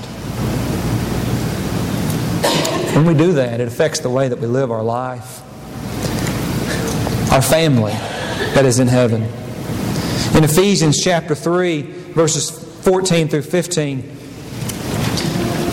When 2.93 3.05
we 3.05 3.15
do 3.15 3.33
that, 3.33 3.59
it 3.59 3.67
affects 3.67 4.01
the 4.01 4.09
way 4.09 4.27
that 4.27 4.37
we 4.37 4.45
live 4.45 4.69
our 4.71 4.83
life, 4.83 5.41
our 7.31 7.41
family 7.41 7.93
that 8.53 8.65
is 8.65 8.77
in 8.77 8.87
heaven. 8.87 9.23
In 10.37 10.43
Ephesians 10.43 11.01
chapter 11.03 11.33
3, 11.33 11.81
verses 11.81 12.51
14 12.83 13.29
through 13.29 13.41
15, 13.41 14.17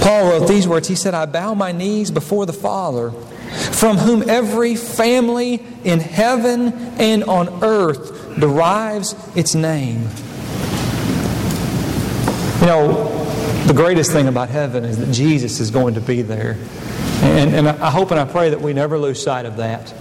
Paul 0.00 0.30
wrote 0.30 0.48
these 0.48 0.66
words. 0.66 0.88
He 0.88 0.94
said, 0.94 1.12
I 1.12 1.26
bow 1.26 1.52
my 1.52 1.72
knees 1.72 2.10
before 2.10 2.46
the 2.46 2.54
Father, 2.54 3.10
from 3.10 3.98
whom 3.98 4.28
every 4.28 4.74
family 4.74 5.62
in 5.84 6.00
heaven 6.00 6.72
and 6.98 7.22
on 7.24 7.62
earth 7.62 8.38
derives 8.40 9.14
its 9.36 9.54
name. 9.54 10.08
You 12.60 12.66
know, 12.66 13.19
the 13.70 13.76
greatest 13.76 14.10
thing 14.10 14.26
about 14.26 14.48
heaven 14.48 14.84
is 14.84 14.98
that 14.98 15.12
Jesus 15.12 15.60
is 15.60 15.70
going 15.70 15.94
to 15.94 16.00
be 16.00 16.22
there. 16.22 16.58
And, 17.22 17.54
and 17.54 17.68
I 17.68 17.88
hope 17.88 18.10
and 18.10 18.18
I 18.18 18.24
pray 18.24 18.50
that 18.50 18.60
we 18.60 18.72
never 18.72 18.98
lose 18.98 19.22
sight 19.22 19.46
of 19.46 19.58
that. 19.58 19.94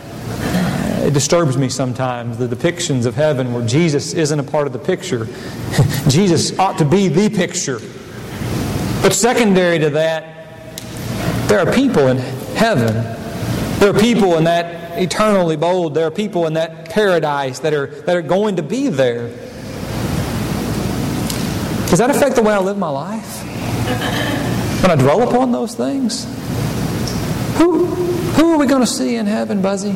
It 1.05 1.13
disturbs 1.13 1.55
me 1.55 1.69
sometimes, 1.69 2.39
the 2.39 2.47
depictions 2.47 3.05
of 3.05 3.13
heaven 3.13 3.53
where 3.53 3.63
Jesus 3.63 4.13
isn't 4.15 4.39
a 4.39 4.43
part 4.43 4.65
of 4.65 4.73
the 4.73 4.79
picture. 4.79 5.25
Jesus 6.07 6.57
ought 6.57 6.79
to 6.79 6.85
be 6.85 7.09
the 7.09 7.29
picture. 7.29 7.77
But 9.03 9.13
secondary 9.13 9.77
to 9.77 9.91
that, 9.91 10.57
there 11.47 11.59
are 11.59 11.71
people 11.71 12.07
in 12.07 12.17
heaven. 12.55 12.95
There 13.79 13.95
are 13.95 13.99
people 13.99 14.35
in 14.37 14.45
that 14.45 14.97
eternally 14.97 15.57
bold. 15.57 15.93
There 15.93 16.07
are 16.07 16.11
people 16.11 16.47
in 16.47 16.53
that 16.53 16.89
paradise 16.89 17.59
that 17.59 17.75
are, 17.75 17.85
that 17.85 18.15
are 18.15 18.23
going 18.23 18.55
to 18.55 18.63
be 18.63 18.87
there. 18.87 19.27
Does 21.89 21.99
that 21.99 22.09
affect 22.09 22.35
the 22.35 22.41
way 22.41 22.53
I 22.55 22.59
live 22.59 22.79
my 22.79 22.89
life? 22.89 23.48
When 24.81 24.91
I 24.91 24.95
dwell 24.95 25.27
upon 25.27 25.51
those 25.51 25.75
things? 25.75 26.25
Who, 27.57 27.85
who 27.85 28.53
are 28.53 28.57
we 28.57 28.65
going 28.65 28.81
to 28.81 28.87
see 28.87 29.15
in 29.15 29.25
heaven, 29.25 29.61
Buzzy? 29.61 29.95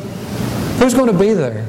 Who's 0.78 0.94
going 0.94 1.10
to 1.10 1.18
be 1.18 1.32
there? 1.32 1.66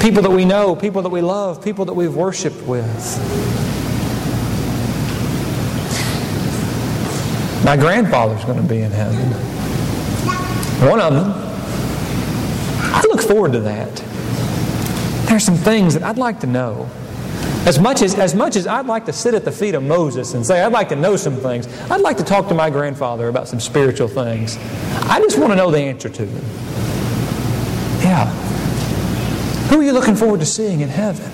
People 0.00 0.22
that 0.22 0.30
we 0.30 0.44
know, 0.44 0.76
people 0.76 1.02
that 1.02 1.08
we 1.08 1.20
love, 1.22 1.64
people 1.64 1.86
that 1.86 1.94
we've 1.94 2.14
worshiped 2.14 2.62
with. 2.62 2.84
My 7.64 7.76
grandfather's 7.76 8.44
going 8.44 8.60
to 8.60 8.68
be 8.68 8.82
in 8.82 8.90
heaven. 8.92 9.30
One 10.86 11.00
of 11.00 11.14
them. 11.14 11.32
I 12.94 13.02
look 13.08 13.22
forward 13.22 13.52
to 13.52 13.60
that. 13.60 13.96
There's 15.26 15.44
some 15.44 15.56
things 15.56 15.94
that 15.94 16.02
I'd 16.02 16.18
like 16.18 16.40
to 16.40 16.46
know. 16.46 16.88
As 17.66 17.78
much 17.78 18.02
as, 18.02 18.14
as 18.14 18.34
much 18.34 18.56
as 18.56 18.66
I'd 18.66 18.84
like 18.84 19.06
to 19.06 19.12
sit 19.12 19.32
at 19.32 19.46
the 19.46 19.52
feet 19.52 19.74
of 19.74 19.82
Moses 19.82 20.34
and 20.34 20.44
say, 20.44 20.60
I'd 20.60 20.72
like 20.72 20.90
to 20.90 20.96
know 20.96 21.16
some 21.16 21.36
things, 21.36 21.66
I'd 21.90 22.02
like 22.02 22.18
to 22.18 22.24
talk 22.24 22.48
to 22.48 22.54
my 22.54 22.68
grandfather 22.68 23.28
about 23.28 23.48
some 23.48 23.58
spiritual 23.58 24.06
things. 24.06 24.58
I 25.04 25.18
just 25.20 25.38
want 25.38 25.52
to 25.52 25.56
know 25.56 25.70
the 25.70 25.78
answer 25.78 26.10
to 26.10 26.26
them. 26.26 26.44
Yeah. 28.02 28.26
Who 29.68 29.80
are 29.80 29.82
you 29.82 29.92
looking 29.92 30.14
forward 30.14 30.40
to 30.40 30.46
seeing 30.46 30.82
in 30.82 30.90
heaven? 30.90 31.30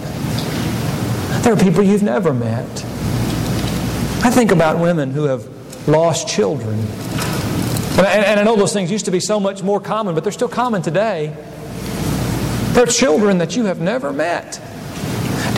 There 1.42 1.52
are 1.52 1.56
people 1.56 1.82
you've 1.82 2.04
never 2.04 2.32
met. 2.32 2.68
I 4.22 4.30
think 4.30 4.52
about 4.52 4.78
women 4.78 5.10
who 5.10 5.24
have 5.24 5.48
lost 5.88 6.28
children. 6.28 6.78
And 6.78 8.06
I, 8.06 8.12
and 8.12 8.38
I 8.38 8.44
know 8.44 8.54
those 8.54 8.72
things 8.72 8.88
used 8.88 9.06
to 9.06 9.10
be 9.10 9.18
so 9.18 9.40
much 9.40 9.64
more 9.64 9.80
common, 9.80 10.14
but 10.14 10.22
they're 10.22 10.32
still 10.32 10.48
common 10.48 10.80
today. 10.80 11.36
There 12.72 12.84
are 12.84 12.86
children 12.86 13.38
that 13.38 13.56
you 13.56 13.64
have 13.64 13.80
never 13.80 14.12
met 14.12 14.60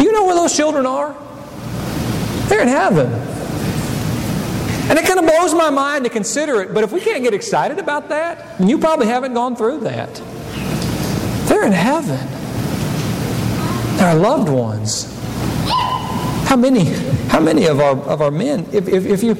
do 0.02 0.08
you 0.08 0.12
know 0.12 0.24
where 0.24 0.34
those 0.34 0.56
children 0.56 0.84
are? 0.84 1.14
They're 2.48 2.62
in 2.62 2.66
heaven. 2.66 3.06
And 4.90 4.98
it 4.98 5.04
kind 5.04 5.20
of 5.20 5.26
blows 5.26 5.54
my 5.54 5.70
mind 5.70 6.02
to 6.02 6.10
consider 6.10 6.60
it, 6.60 6.74
but 6.74 6.82
if 6.82 6.90
we 6.90 7.00
can't 7.00 7.22
get 7.22 7.34
excited 7.34 7.78
about 7.78 8.08
that, 8.08 8.60
you 8.60 8.78
probably 8.78 9.06
haven't 9.06 9.32
gone 9.32 9.54
through 9.54 9.78
that. 9.82 10.12
They're 11.46 11.64
in 11.64 11.70
heaven. 11.70 12.18
They're 13.96 14.08
our 14.08 14.16
loved 14.16 14.48
ones. 14.48 15.06
How 16.48 16.56
many, 16.56 16.86
how 17.28 17.38
many 17.38 17.66
of 17.66 17.78
our, 17.78 17.96
of 17.96 18.22
our 18.22 18.32
men, 18.32 18.66
if, 18.72 18.88
if, 18.88 19.06
if, 19.06 19.22
you, 19.22 19.36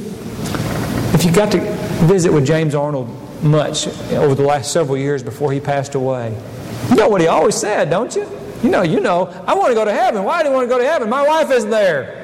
if 1.13 1.25
you 1.25 1.33
got 1.33 1.51
to 1.51 1.61
visit 2.07 2.33
with 2.33 2.47
James 2.47 2.77
Arnold 2.77 3.09
much 3.43 3.89
over 4.13 4.37
the 4.37 4.45
last 4.45 4.73
several 4.73 4.97
years 4.97 5.25
before 5.25 5.51
he 5.51 5.59
passed 5.59 5.97
away, 5.97 6.41
you 6.89 6.95
know 6.95 7.09
what 7.09 7.21
he 7.21 7.27
always 7.27 7.57
said, 7.57 7.91
don't 7.91 8.15
you? 8.15 8.42
You 8.63 8.71
know, 8.71 8.83
you 8.83 9.01
know, 9.01 9.27
I 9.47 9.55
want 9.55 9.71
to 9.71 9.75
go 9.75 9.85
to 9.85 9.93
heaven. 9.93 10.23
Why 10.23 10.43
do 10.43 10.49
you 10.49 10.55
want 10.55 10.65
to 10.65 10.69
go 10.69 10.79
to 10.79 10.85
heaven? 10.85 11.09
My 11.09 11.27
wife 11.27 11.51
isn't 11.51 11.71
there. 11.71 12.19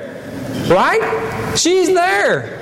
Right? 0.68 1.56
She's 1.56 1.88
there. 1.88 2.56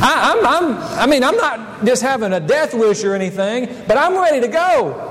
I, 0.00 0.32
I'm, 0.32 0.46
I'm, 0.46 0.98
I 0.98 1.06
mean, 1.06 1.24
I'm 1.24 1.36
not 1.36 1.84
just 1.84 2.02
having 2.02 2.32
a 2.32 2.40
death 2.40 2.74
wish 2.74 3.04
or 3.04 3.14
anything, 3.14 3.66
but 3.86 3.96
I'm 3.96 4.14
ready 4.14 4.40
to 4.40 4.48
go. 4.48 5.08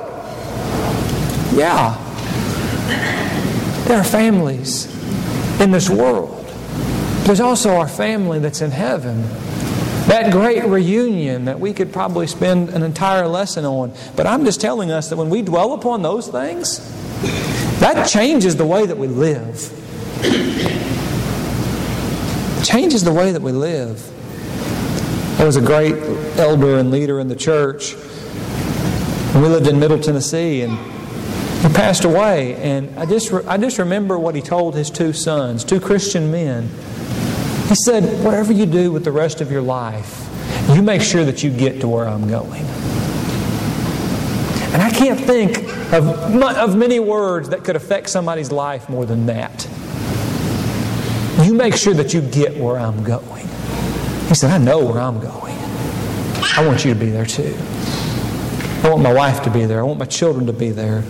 Yeah. 1.53 1.97
There 3.87 3.97
are 3.97 4.03
families 4.03 4.85
in 5.59 5.71
this 5.71 5.89
world. 5.89 6.45
There's 7.25 7.39
also 7.39 7.75
our 7.75 7.87
family 7.87 8.39
that's 8.39 8.61
in 8.61 8.71
heaven. 8.71 9.21
That 10.07 10.31
great 10.31 10.63
reunion 10.65 11.45
that 11.45 11.59
we 11.59 11.73
could 11.73 11.93
probably 11.93 12.27
spend 12.27 12.69
an 12.69 12.83
entire 12.83 13.27
lesson 13.27 13.65
on. 13.65 13.93
But 14.15 14.27
I'm 14.27 14.45
just 14.45 14.59
telling 14.59 14.91
us 14.91 15.09
that 15.09 15.17
when 15.17 15.29
we 15.29 15.41
dwell 15.41 15.73
upon 15.73 16.01
those 16.01 16.27
things, 16.27 16.79
that 17.81 18.07
changes 18.07 18.55
the 18.55 18.65
way 18.65 18.85
that 18.85 18.95
we 18.95 19.07
live. 19.07 19.71
It 22.61 22.63
changes 22.63 23.03
the 23.03 23.11
way 23.11 23.31
that 23.31 23.41
we 23.41 23.51
live. 23.51 24.07
There 25.37 25.47
was 25.47 25.55
a 25.55 25.61
great 25.61 25.95
elder 26.37 26.77
and 26.77 26.91
leader 26.91 27.19
in 27.19 27.27
the 27.27 27.35
church 27.35 27.95
We 29.33 29.41
lived 29.41 29.65
in 29.65 29.79
Middle 29.79 29.97
Tennessee, 29.97 30.61
and 30.61 30.77
he 31.63 31.73
passed 31.73 32.03
away. 32.03 32.53
And 32.57 32.99
I 32.99 33.07
just, 33.07 33.33
I 33.33 33.57
just 33.57 33.79
remember 33.79 34.19
what 34.19 34.35
he 34.35 34.41
told 34.41 34.75
his 34.75 34.91
two 34.91 35.11
sons, 35.11 35.63
two 35.63 35.79
Christian 35.79 36.29
men. 36.29 36.69
He 37.67 37.73
said, 37.73 38.23
Whatever 38.23 38.53
you 38.53 38.67
do 38.67 38.91
with 38.91 39.05
the 39.05 39.11
rest 39.11 39.41
of 39.41 39.51
your 39.51 39.63
life, 39.63 40.29
you 40.69 40.83
make 40.83 41.01
sure 41.01 41.25
that 41.25 41.41
you 41.41 41.49
get 41.49 41.81
to 41.81 41.87
where 41.87 42.07
I'm 42.07 42.29
going. 42.29 42.63
And 44.73 44.83
I 44.83 44.91
can't 44.91 45.19
think 45.19 45.60
of, 45.93 46.07
of 46.43 46.75
many 46.75 46.99
words 46.99 47.49
that 47.49 47.63
could 47.63 47.75
affect 47.75 48.09
somebody's 48.09 48.51
life 48.51 48.89
more 48.89 49.05
than 49.05 49.25
that. 49.25 49.67
You 51.43 51.53
make 51.53 51.75
sure 51.75 51.93
that 51.93 52.13
you 52.13 52.21
get 52.21 52.55
where 52.57 52.77
I'm 52.77 53.03
going. 53.03 53.47
He 54.27 54.35
said, 54.35 54.51
I 54.51 54.57
know 54.57 54.85
where 54.85 54.99
I'm 54.99 55.19
going. 55.19 55.57
I 56.55 56.65
want 56.65 56.85
you 56.85 56.93
to 56.93 56.99
be 56.99 57.09
there 57.09 57.25
too. 57.25 57.55
I 58.83 58.89
want 58.89 59.01
my 59.01 59.13
wife 59.13 59.43
to 59.43 59.49
be 59.49 59.65
there. 59.65 59.79
I 59.79 59.83
want 59.83 59.99
my 59.99 60.05
children 60.05 60.45
to 60.47 60.53
be 60.53 60.69
there. 60.69 61.01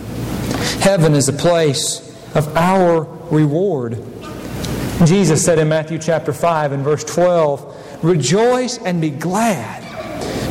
Heaven 0.80 1.14
is 1.14 1.28
a 1.28 1.32
place 1.32 2.00
of 2.34 2.56
our 2.56 3.04
reward. 3.30 4.02
Jesus 5.04 5.44
said 5.44 5.58
in 5.58 5.68
Matthew 5.68 5.98
chapter 5.98 6.32
5 6.32 6.72
and 6.72 6.84
verse 6.84 7.04
12, 7.04 8.04
Rejoice 8.04 8.78
and 8.78 9.00
be 9.00 9.10
glad, 9.10 9.82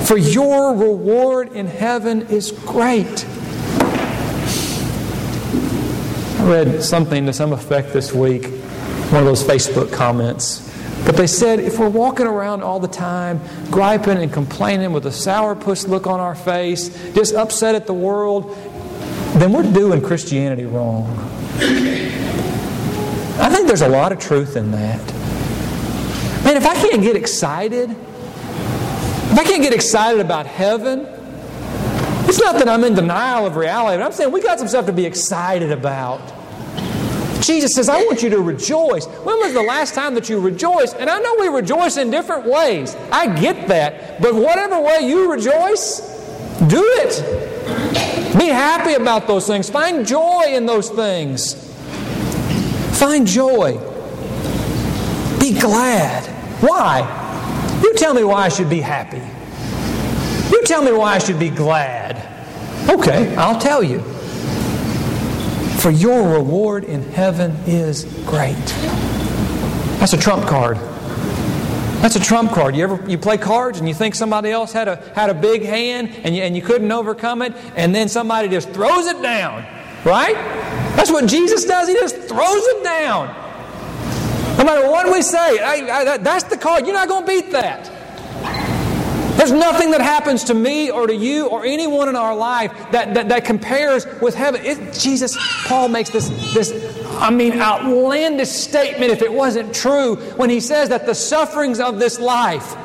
for 0.07 0.17
your 0.17 0.75
reward 0.75 1.53
in 1.53 1.67
heaven 1.67 2.21
is 2.27 2.51
great. 2.51 3.25
I 6.41 6.49
read 6.49 6.81
something 6.81 7.27
to 7.27 7.33
some 7.33 7.53
effect 7.53 7.93
this 7.93 8.11
week, 8.11 8.45
one 9.11 9.21
of 9.21 9.25
those 9.25 9.43
Facebook 9.43 9.93
comments. 9.93 10.67
But 11.05 11.15
they 11.15 11.27
said 11.27 11.59
if 11.59 11.77
we're 11.77 11.87
walking 11.87 12.25
around 12.25 12.63
all 12.63 12.79
the 12.79 12.87
time, 12.87 13.39
griping 13.69 14.17
and 14.17 14.33
complaining 14.33 14.91
with 14.91 15.05
a 15.05 15.11
sourpuss 15.11 15.87
look 15.87 16.07
on 16.07 16.19
our 16.19 16.33
face, 16.33 16.89
just 17.13 17.35
upset 17.35 17.75
at 17.75 17.85
the 17.85 17.93
world, 17.93 18.55
then 19.35 19.53
we're 19.53 19.71
doing 19.71 20.01
Christianity 20.01 20.65
wrong. 20.65 21.05
I 23.39 23.49
think 23.53 23.67
there's 23.67 23.83
a 23.83 23.89
lot 23.89 24.11
of 24.11 24.17
truth 24.17 24.55
in 24.55 24.71
that. 24.71 25.13
Man, 26.43 26.57
if 26.57 26.65
I 26.65 26.73
can't 26.73 27.03
get 27.03 27.15
excited, 27.15 27.91
if 27.91 29.37
I 29.37 29.43
can't 29.43 29.61
get 29.61 29.73
excited 29.73 30.19
about 30.19 30.47
heaven, 30.47 31.05
it's 32.31 32.39
not 32.39 32.55
that 32.59 32.69
I'm 32.69 32.85
in 32.85 32.95
denial 32.95 33.45
of 33.45 33.57
reality, 33.57 33.97
but 33.97 34.05
I'm 34.05 34.13
saying 34.13 34.31
we 34.31 34.41
got 34.41 34.57
some 34.57 34.69
stuff 34.69 34.85
to 34.85 34.93
be 34.93 35.05
excited 35.05 35.69
about. 35.69 36.21
Jesus 37.43 37.73
says, 37.73 37.89
I 37.89 38.05
want 38.05 38.23
you 38.23 38.29
to 38.29 38.39
rejoice. 38.39 39.05
When 39.05 39.37
was 39.39 39.51
the 39.51 39.61
last 39.61 39.95
time 39.95 40.15
that 40.15 40.29
you 40.29 40.39
rejoiced? 40.39 40.95
And 40.95 41.09
I 41.09 41.19
know 41.19 41.35
we 41.41 41.49
rejoice 41.49 41.97
in 41.97 42.09
different 42.09 42.45
ways. 42.45 42.95
I 43.11 43.37
get 43.37 43.67
that. 43.67 44.21
But 44.21 44.33
whatever 44.33 44.79
way 44.79 44.99
you 45.01 45.29
rejoice, 45.29 45.99
do 46.69 46.81
it. 46.99 48.37
Be 48.39 48.45
happy 48.45 48.93
about 48.93 49.27
those 49.27 49.45
things. 49.45 49.69
Find 49.69 50.07
joy 50.07 50.43
in 50.47 50.65
those 50.65 50.89
things. 50.89 51.55
Find 52.97 53.27
joy. 53.27 53.73
Be 55.37 55.59
glad. 55.59 56.25
Why? 56.61 57.81
You 57.83 57.93
tell 57.95 58.13
me 58.13 58.23
why 58.23 58.43
I 58.45 58.49
should 58.49 58.69
be 58.69 58.79
happy. 58.79 59.21
You 60.51 60.61
tell 60.63 60.83
me 60.83 60.91
why 60.91 61.15
I 61.15 61.17
should 61.19 61.39
be 61.39 61.49
glad. 61.49 62.17
Okay, 62.89 63.35
I'll 63.35 63.59
tell 63.59 63.81
you. 63.81 64.01
For 65.79 65.89
your 65.89 66.33
reward 66.33 66.83
in 66.83 67.01
heaven 67.11 67.51
is 67.65 68.03
great. 68.25 68.55
That's 69.99 70.13
a 70.13 70.17
trump 70.17 70.47
card. 70.47 70.77
That's 72.01 72.15
a 72.15 72.19
trump 72.19 72.51
card. 72.51 72.75
You 72.75 72.83
ever 72.83 73.09
you 73.09 73.17
play 73.17 73.37
cards 73.37 73.79
and 73.79 73.87
you 73.87 73.93
think 73.93 74.15
somebody 74.15 74.49
else 74.51 74.73
had 74.73 74.87
a 74.87 74.97
had 75.15 75.29
a 75.29 75.33
big 75.33 75.63
hand 75.63 76.09
and 76.23 76.35
you, 76.35 76.41
and 76.41 76.55
you 76.55 76.61
couldn't 76.61 76.91
overcome 76.91 77.41
it, 77.41 77.53
and 77.75 77.93
then 77.93 78.09
somebody 78.09 78.49
just 78.49 78.71
throws 78.71 79.05
it 79.07 79.21
down, 79.21 79.63
right? 80.03 80.35
That's 80.95 81.11
what 81.11 81.27
Jesus 81.27 81.65
does. 81.65 81.87
He 81.87 81.93
just 81.93 82.15
throws 82.15 82.63
it 82.65 82.83
down. 82.83 83.27
No 84.57 84.65
matter 84.65 84.89
what 84.89 85.11
we 85.11 85.21
say, 85.21 85.59
I, 85.59 86.13
I, 86.13 86.17
that's 86.17 86.43
the 86.43 86.57
card. 86.57 86.85
You're 86.85 86.93
not 86.93 87.07
going 87.07 87.25
to 87.25 87.27
beat 87.27 87.51
that. 87.51 87.89
There's 89.41 89.51
nothing 89.51 89.89
that 89.89 90.01
happens 90.01 90.43
to 90.43 90.53
me 90.53 90.91
or 90.91 91.07
to 91.07 91.15
you 91.15 91.47
or 91.47 91.65
anyone 91.65 92.07
in 92.07 92.15
our 92.15 92.35
life 92.35 92.71
that, 92.91 93.15
that, 93.15 93.29
that 93.29 93.43
compares 93.43 94.05
with 94.21 94.35
heaven. 94.35 94.63
It, 94.63 94.93
Jesus, 94.93 95.35
Paul 95.65 95.87
makes 95.87 96.11
this, 96.11 96.29
this, 96.53 96.71
I 97.13 97.31
mean, 97.31 97.59
outlandish 97.59 98.49
statement 98.49 99.11
if 99.11 99.23
it 99.23 99.33
wasn't 99.33 99.73
true 99.73 100.17
when 100.35 100.51
he 100.51 100.59
says 100.59 100.89
that 100.89 101.07
the 101.07 101.15
sufferings 101.15 101.79
of 101.79 101.97
this 101.97 102.19
life 102.19 102.75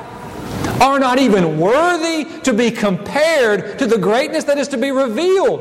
are 0.80 0.98
not 0.98 1.18
even 1.18 1.60
worthy 1.60 2.24
to 2.40 2.54
be 2.54 2.70
compared 2.70 3.78
to 3.78 3.86
the 3.86 3.98
greatness 3.98 4.44
that 4.44 4.56
is 4.56 4.68
to 4.68 4.78
be 4.78 4.92
revealed. 4.92 5.60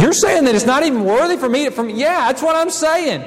You're 0.00 0.12
saying 0.12 0.46
that 0.46 0.56
it's 0.56 0.66
not 0.66 0.82
even 0.82 1.04
worthy 1.04 1.36
for 1.36 1.48
me 1.48 1.66
to, 1.66 1.70
from, 1.70 1.88
yeah, 1.88 2.32
that's 2.32 2.42
what 2.42 2.56
I'm 2.56 2.68
saying. 2.68 3.22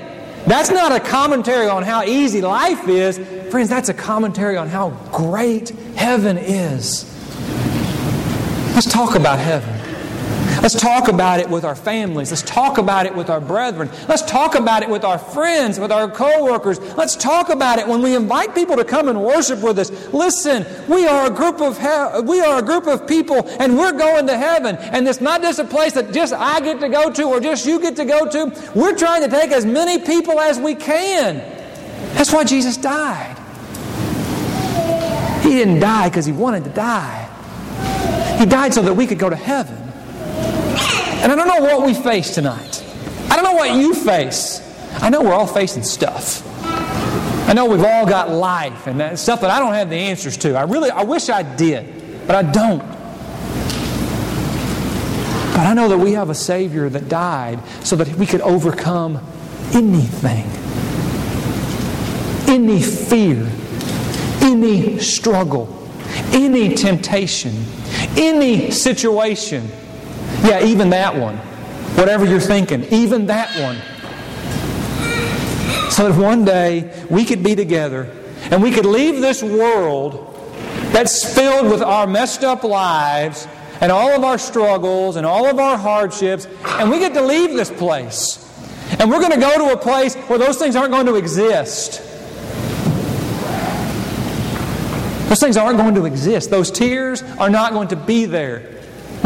That's 0.48 0.70
not 0.70 0.94
a 0.94 1.00
commentary 1.02 1.68
on 1.68 1.84
how 1.84 2.04
easy 2.04 2.42
life 2.42 2.88
is. 2.88 3.18
Friends, 3.52 3.68
that's 3.70 3.90
a 3.90 3.94
commentary 3.94 4.56
on 4.56 4.70
how 4.70 4.92
great 5.12 5.70
heaven 5.98 6.38
is. 6.38 7.04
Let's 8.74 8.90
talk 8.90 9.16
about 9.16 9.40
heaven. 9.40 9.77
Let's 10.68 10.82
talk 10.82 11.08
about 11.08 11.40
it 11.40 11.50
with 11.50 11.64
our 11.64 11.76
families. 11.76 12.30
Let's 12.30 12.42
talk 12.42 12.78
about 12.78 13.06
it 13.06 13.16
with 13.16 13.30
our 13.30 13.40
brethren. 13.40 13.90
Let's 14.10 14.22
talk 14.24 14.54
about 14.54 14.84
it 14.84 14.90
with 14.90 15.06
our 15.06 15.18
friends, 15.18 15.80
with 15.80 15.94
our 15.94 16.12
coworkers. 16.12 16.78
Let's 16.98 17.16
talk 17.16 17.48
about 17.48 17.80
it 17.80 17.88
when 17.88 18.02
we 18.02 18.18
invite 18.18 18.54
people 18.54 18.76
to 18.76 18.84
come 18.84 19.08
and 19.08 19.24
worship 19.24 19.62
with 19.62 19.80
us. 19.80 19.92
Listen, 20.14 20.66
we 20.90 21.08
are 21.08 21.28
a 21.28 21.30
group 21.30 21.62
of 21.62 21.78
he- 21.78 22.22
we 22.24 22.42
are 22.42 22.60
a 22.60 22.62
group 22.62 22.86
of 22.86 23.08
people 23.08 23.48
and 23.62 23.78
we're 23.78 23.94
going 23.94 24.28
to 24.28 24.38
heaven. 24.38 24.76
And 24.76 25.08
it's 25.08 25.22
not 25.22 25.42
just 25.42 25.58
a 25.60 25.64
place 25.64 25.94
that 25.94 26.12
just 26.12 26.34
I 26.34 26.60
get 26.60 26.82
to 26.82 26.90
go 26.90 27.10
to 27.12 27.24
or 27.24 27.40
just 27.40 27.66
you 27.66 27.80
get 27.80 27.96
to 27.96 28.04
go 28.04 28.30
to. 28.30 28.72
We're 28.76 28.98
trying 28.98 29.24
to 29.24 29.30
take 29.30 29.54
as 29.54 29.66
many 29.66 30.00
people 30.00 30.38
as 30.38 30.60
we 30.60 30.76
can. 30.76 31.38
That's 32.16 32.34
why 32.34 32.44
Jesus 32.44 32.76
died. 32.76 33.38
He 35.44 35.52
didn't 35.52 35.80
die 35.80 36.10
because 36.10 36.26
he 36.26 36.34
wanted 36.34 36.66
to 36.66 36.72
die. 36.72 37.24
He 38.38 38.46
died 38.46 38.74
so 38.74 38.82
that 38.82 38.96
we 38.96 39.08
could 39.08 39.18
go 39.18 39.30
to 39.30 39.36
heaven. 39.38 39.87
And 41.28 41.42
I 41.42 41.44
don't 41.44 41.62
know 41.62 41.78
what 41.78 41.86
we 41.86 41.94
face 41.94 42.34
tonight. 42.34 42.82
I 43.30 43.36
don't 43.36 43.44
know 43.44 43.52
what 43.52 43.76
you 43.76 43.94
face. 43.94 44.62
I 45.02 45.10
know 45.10 45.22
we're 45.22 45.34
all 45.34 45.46
facing 45.46 45.84
stuff. 45.84 46.42
I 46.64 47.52
know 47.52 47.66
we've 47.66 47.84
all 47.84 48.06
got 48.06 48.30
life 48.30 48.88
and 48.88 49.02
that 49.02 49.20
stuff 49.20 49.42
that 49.42 49.50
I 49.50 49.60
don't 49.60 49.74
have 49.74 49.90
the 49.90 49.98
answers 49.98 50.38
to. 50.38 50.56
I 50.56 50.62
really, 50.62 50.90
I 50.90 51.04
wish 51.04 51.28
I 51.28 51.44
did, 51.44 52.26
but 52.26 52.38
I 52.38 52.50
don't. 52.50 52.80
But 55.52 55.66
I 55.68 55.74
know 55.74 55.90
that 55.90 55.98
we 55.98 56.14
have 56.14 56.30
a 56.30 56.34
Savior 56.34 56.88
that 56.88 57.10
died 57.10 57.60
so 57.84 57.98
that 57.98 58.08
we 58.16 58.26
could 58.26 58.40
overcome 58.40 59.18
anything, 59.74 60.46
any 62.48 62.82
fear, 62.82 63.52
any 64.42 64.98
struggle, 65.00 65.68
any 66.32 66.74
temptation, 66.74 67.66
any 68.16 68.72
situation 68.72 69.70
yeah, 70.44 70.64
even 70.64 70.90
that 70.92 71.16
one. 71.16 71.38
Whatever 71.98 72.26
you're 72.26 72.40
thinking, 72.40 72.84
even 72.86 73.26
that 73.28 73.50
one. 73.60 73.78
So 75.92 76.10
that 76.10 76.20
one 76.20 76.46
day 76.46 77.06
we 77.10 77.26
could 77.26 77.44
be 77.44 77.56
together 77.56 78.12
and 78.52 78.62
we 78.62 78.72
could 78.72 78.86
leave 78.86 79.20
this 79.20 79.42
world 79.42 80.34
that's 80.92 81.34
filled 81.36 81.72
with 81.72 81.82
our 81.82 82.08
messed 82.08 82.44
up 82.44 82.64
lives 82.64 83.48
and 83.82 83.92
all 83.92 84.12
of 84.12 84.24
our 84.24 84.38
struggles 84.38 85.16
and 85.16 85.26
all 85.26 85.48
of 85.48 85.60
our 85.60 85.78
hardships, 85.78 86.48
and 86.66 86.90
we 86.90 87.00
get 87.00 87.14
to 87.14 87.22
leave 87.22 87.52
this 87.52 87.70
place. 87.70 88.44
And 89.00 89.10
we're 89.10 89.20
going 89.20 89.34
to 89.34 89.40
go 89.40 89.68
to 89.68 89.74
a 89.74 89.78
place 89.78 90.16
where 90.16 90.40
those 90.40 90.58
things 90.58 90.76
aren't 90.76 90.92
going 90.92 91.06
to 91.08 91.16
exist. 91.16 92.02
Those 95.30 95.40
things 95.40 95.58
aren't 95.58 95.78
going 95.78 95.96
to 95.96 96.06
exist. 96.06 96.50
Those 96.50 96.72
tears 96.72 97.22
are 97.38 97.50
not 97.50 97.74
going 97.74 97.90
to 97.90 97.96
be 97.96 98.26
there. 98.26 98.77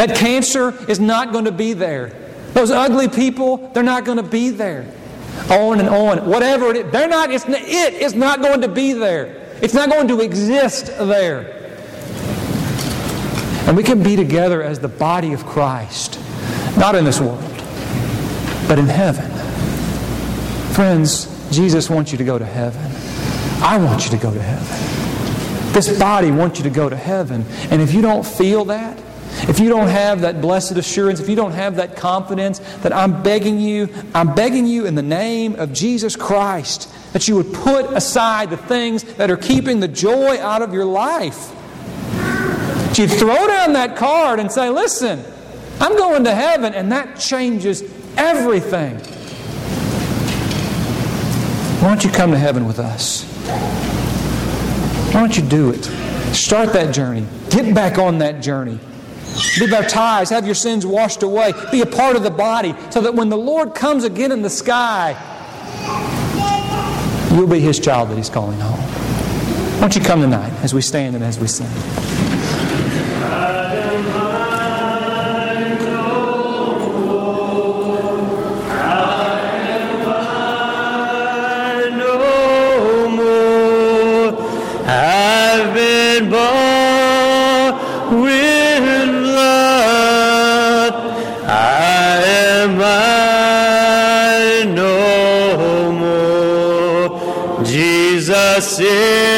That 0.02 0.18
cancer 0.18 0.74
is 0.90 1.00
not 1.00 1.32
going 1.32 1.46
to 1.46 1.52
be 1.52 1.74
there. 1.74 2.12
Those 2.54 2.72
ugly 2.72 3.08
people, 3.08 3.58
they're 3.72 3.84
not 3.84 4.04
going 4.04 4.18
to 4.18 4.24
be 4.24 4.50
there. 4.50 4.92
On 5.52 5.80
and 5.80 5.88
on. 5.88 6.28
Whatever 6.28 6.72
it 6.72 6.78
is, 6.78 6.92
they're 6.92 7.08
not, 7.08 7.30
it's, 7.30 7.46
it 7.48 7.94
is 7.94 8.16
not 8.16 8.42
going 8.42 8.62
to 8.62 8.68
be 8.68 8.94
there. 8.94 9.58
It's 9.62 9.76
not 9.76 9.92
going 9.92 10.08
to 10.08 10.22
exist 10.22 10.88
there. 10.88 11.76
And 13.68 13.78
we 13.78 13.84
can 13.84 14.02
be 14.02 14.16
together 14.16 14.64
as 14.64 14.80
the 14.80 14.88
body 14.88 15.34
of 15.34 15.46
Christ, 15.46 16.20
not 16.80 16.96
in 16.96 17.06
this 17.06 17.22
world, 17.22 17.40
but 18.68 18.80
in 18.80 18.88
heaven. 18.88 19.30
Friends, 20.74 21.28
Jesus 21.52 21.92
wants 21.92 22.12
you 22.12 22.18
to 22.18 22.24
go 22.24 22.40
to 22.40 22.46
heaven. 22.46 22.92
I 23.62 23.78
want 23.78 24.06
you 24.06 24.10
to 24.10 24.18
go 24.18 24.34
to 24.34 24.42
heaven. 24.42 25.74
This 25.74 26.00
body 26.00 26.32
wants 26.32 26.58
you 26.58 26.64
to 26.64 26.72
go 26.72 26.90
to 26.90 26.96
heaven. 26.96 27.46
And 27.70 27.84
if 27.84 27.94
you 27.94 28.02
don't 28.02 28.26
feel 28.26 28.66
that, 28.66 29.00
if 29.50 29.60
you 29.60 29.70
don't 29.70 29.88
have 29.88 30.22
that 30.22 30.42
blessed 30.42 30.78
assurance, 30.78 31.20
if 31.20 31.30
you 31.30 31.36
don't 31.36 31.54
have 31.54 31.78
that 31.78 31.96
confidence, 31.96 32.60
that 32.82 32.94
I'm 32.94 33.24
begging 33.24 33.60
you, 33.60 33.90
I'm 34.14 34.36
begging 34.36 34.68
you 34.68 34.86
in 34.86 34.96
the 34.96 35.02
name 35.02 35.56
of 35.56 35.74
Jesus 35.74 36.16
Christ 36.16 36.94
that 37.14 37.28
you 37.28 37.36
would 37.36 37.54
put 37.54 37.92
aside 37.94 38.50
the 38.50 38.58
things 38.58 39.04
that 39.16 39.30
are 39.30 39.38
keeping 39.38 39.80
the 39.80 39.88
joy 39.88 40.40
out 40.40 40.62
of 40.62 40.74
your 40.74 40.86
life. 40.86 41.52
You 42.98 43.08
throw 43.08 43.48
down 43.48 43.74
that 43.74 43.96
card 43.96 44.40
and 44.40 44.52
say, 44.52 44.70
Listen, 44.70 45.24
I'm 45.80 45.98
going 45.98 46.24
to 46.26 46.36
heaven, 46.36 46.74
and 46.74 46.92
that 46.92 47.20
changes 47.20 47.82
everything. 48.18 48.98
Why 51.80 51.88
don't 51.88 52.04
you 52.04 52.12
come 52.12 52.32
to 52.32 52.38
heaven 52.38 52.68
with 52.68 52.80
us? 52.80 53.24
Why 55.14 55.22
don't 55.22 55.36
you 55.36 55.44
do 55.44 55.72
it? 55.72 55.84
Start 56.36 56.74
that 56.74 56.94
journey. 56.94 57.26
Get 57.50 57.74
back 57.74 57.98
on 57.98 58.20
that 58.20 58.42
journey. 58.42 58.80
Be 59.60 59.68
baptized, 59.68 60.32
have 60.32 60.46
your 60.46 60.56
sins 60.56 60.86
washed 60.86 61.24
away, 61.24 61.54
be 61.72 61.82
a 61.82 61.86
part 61.86 62.16
of 62.16 62.24
the 62.24 62.32
body, 62.32 62.76
so 62.90 63.02
that 63.02 63.16
when 63.16 63.30
the 63.30 63.38
Lord 63.38 63.76
comes 63.76 64.04
again 64.04 64.32
in 64.32 64.42
the 64.42 64.50
sky, 64.50 65.16
you'll 67.34 67.48
be 67.48 67.60
His 67.60 67.80
child 67.80 68.10
that 68.10 68.18
He's 68.18 68.30
calling 68.30 68.60
home. 68.60 68.80
Why 68.80 69.82
don't 69.82 69.96
you 69.96 70.02
come 70.02 70.22
tonight 70.22 70.54
as 70.64 70.74
we 70.74 70.82
stand 70.82 71.16
and 71.16 71.24
as 71.24 71.40
we 71.40 71.48
sing? 71.48 72.31
Is 98.82 99.31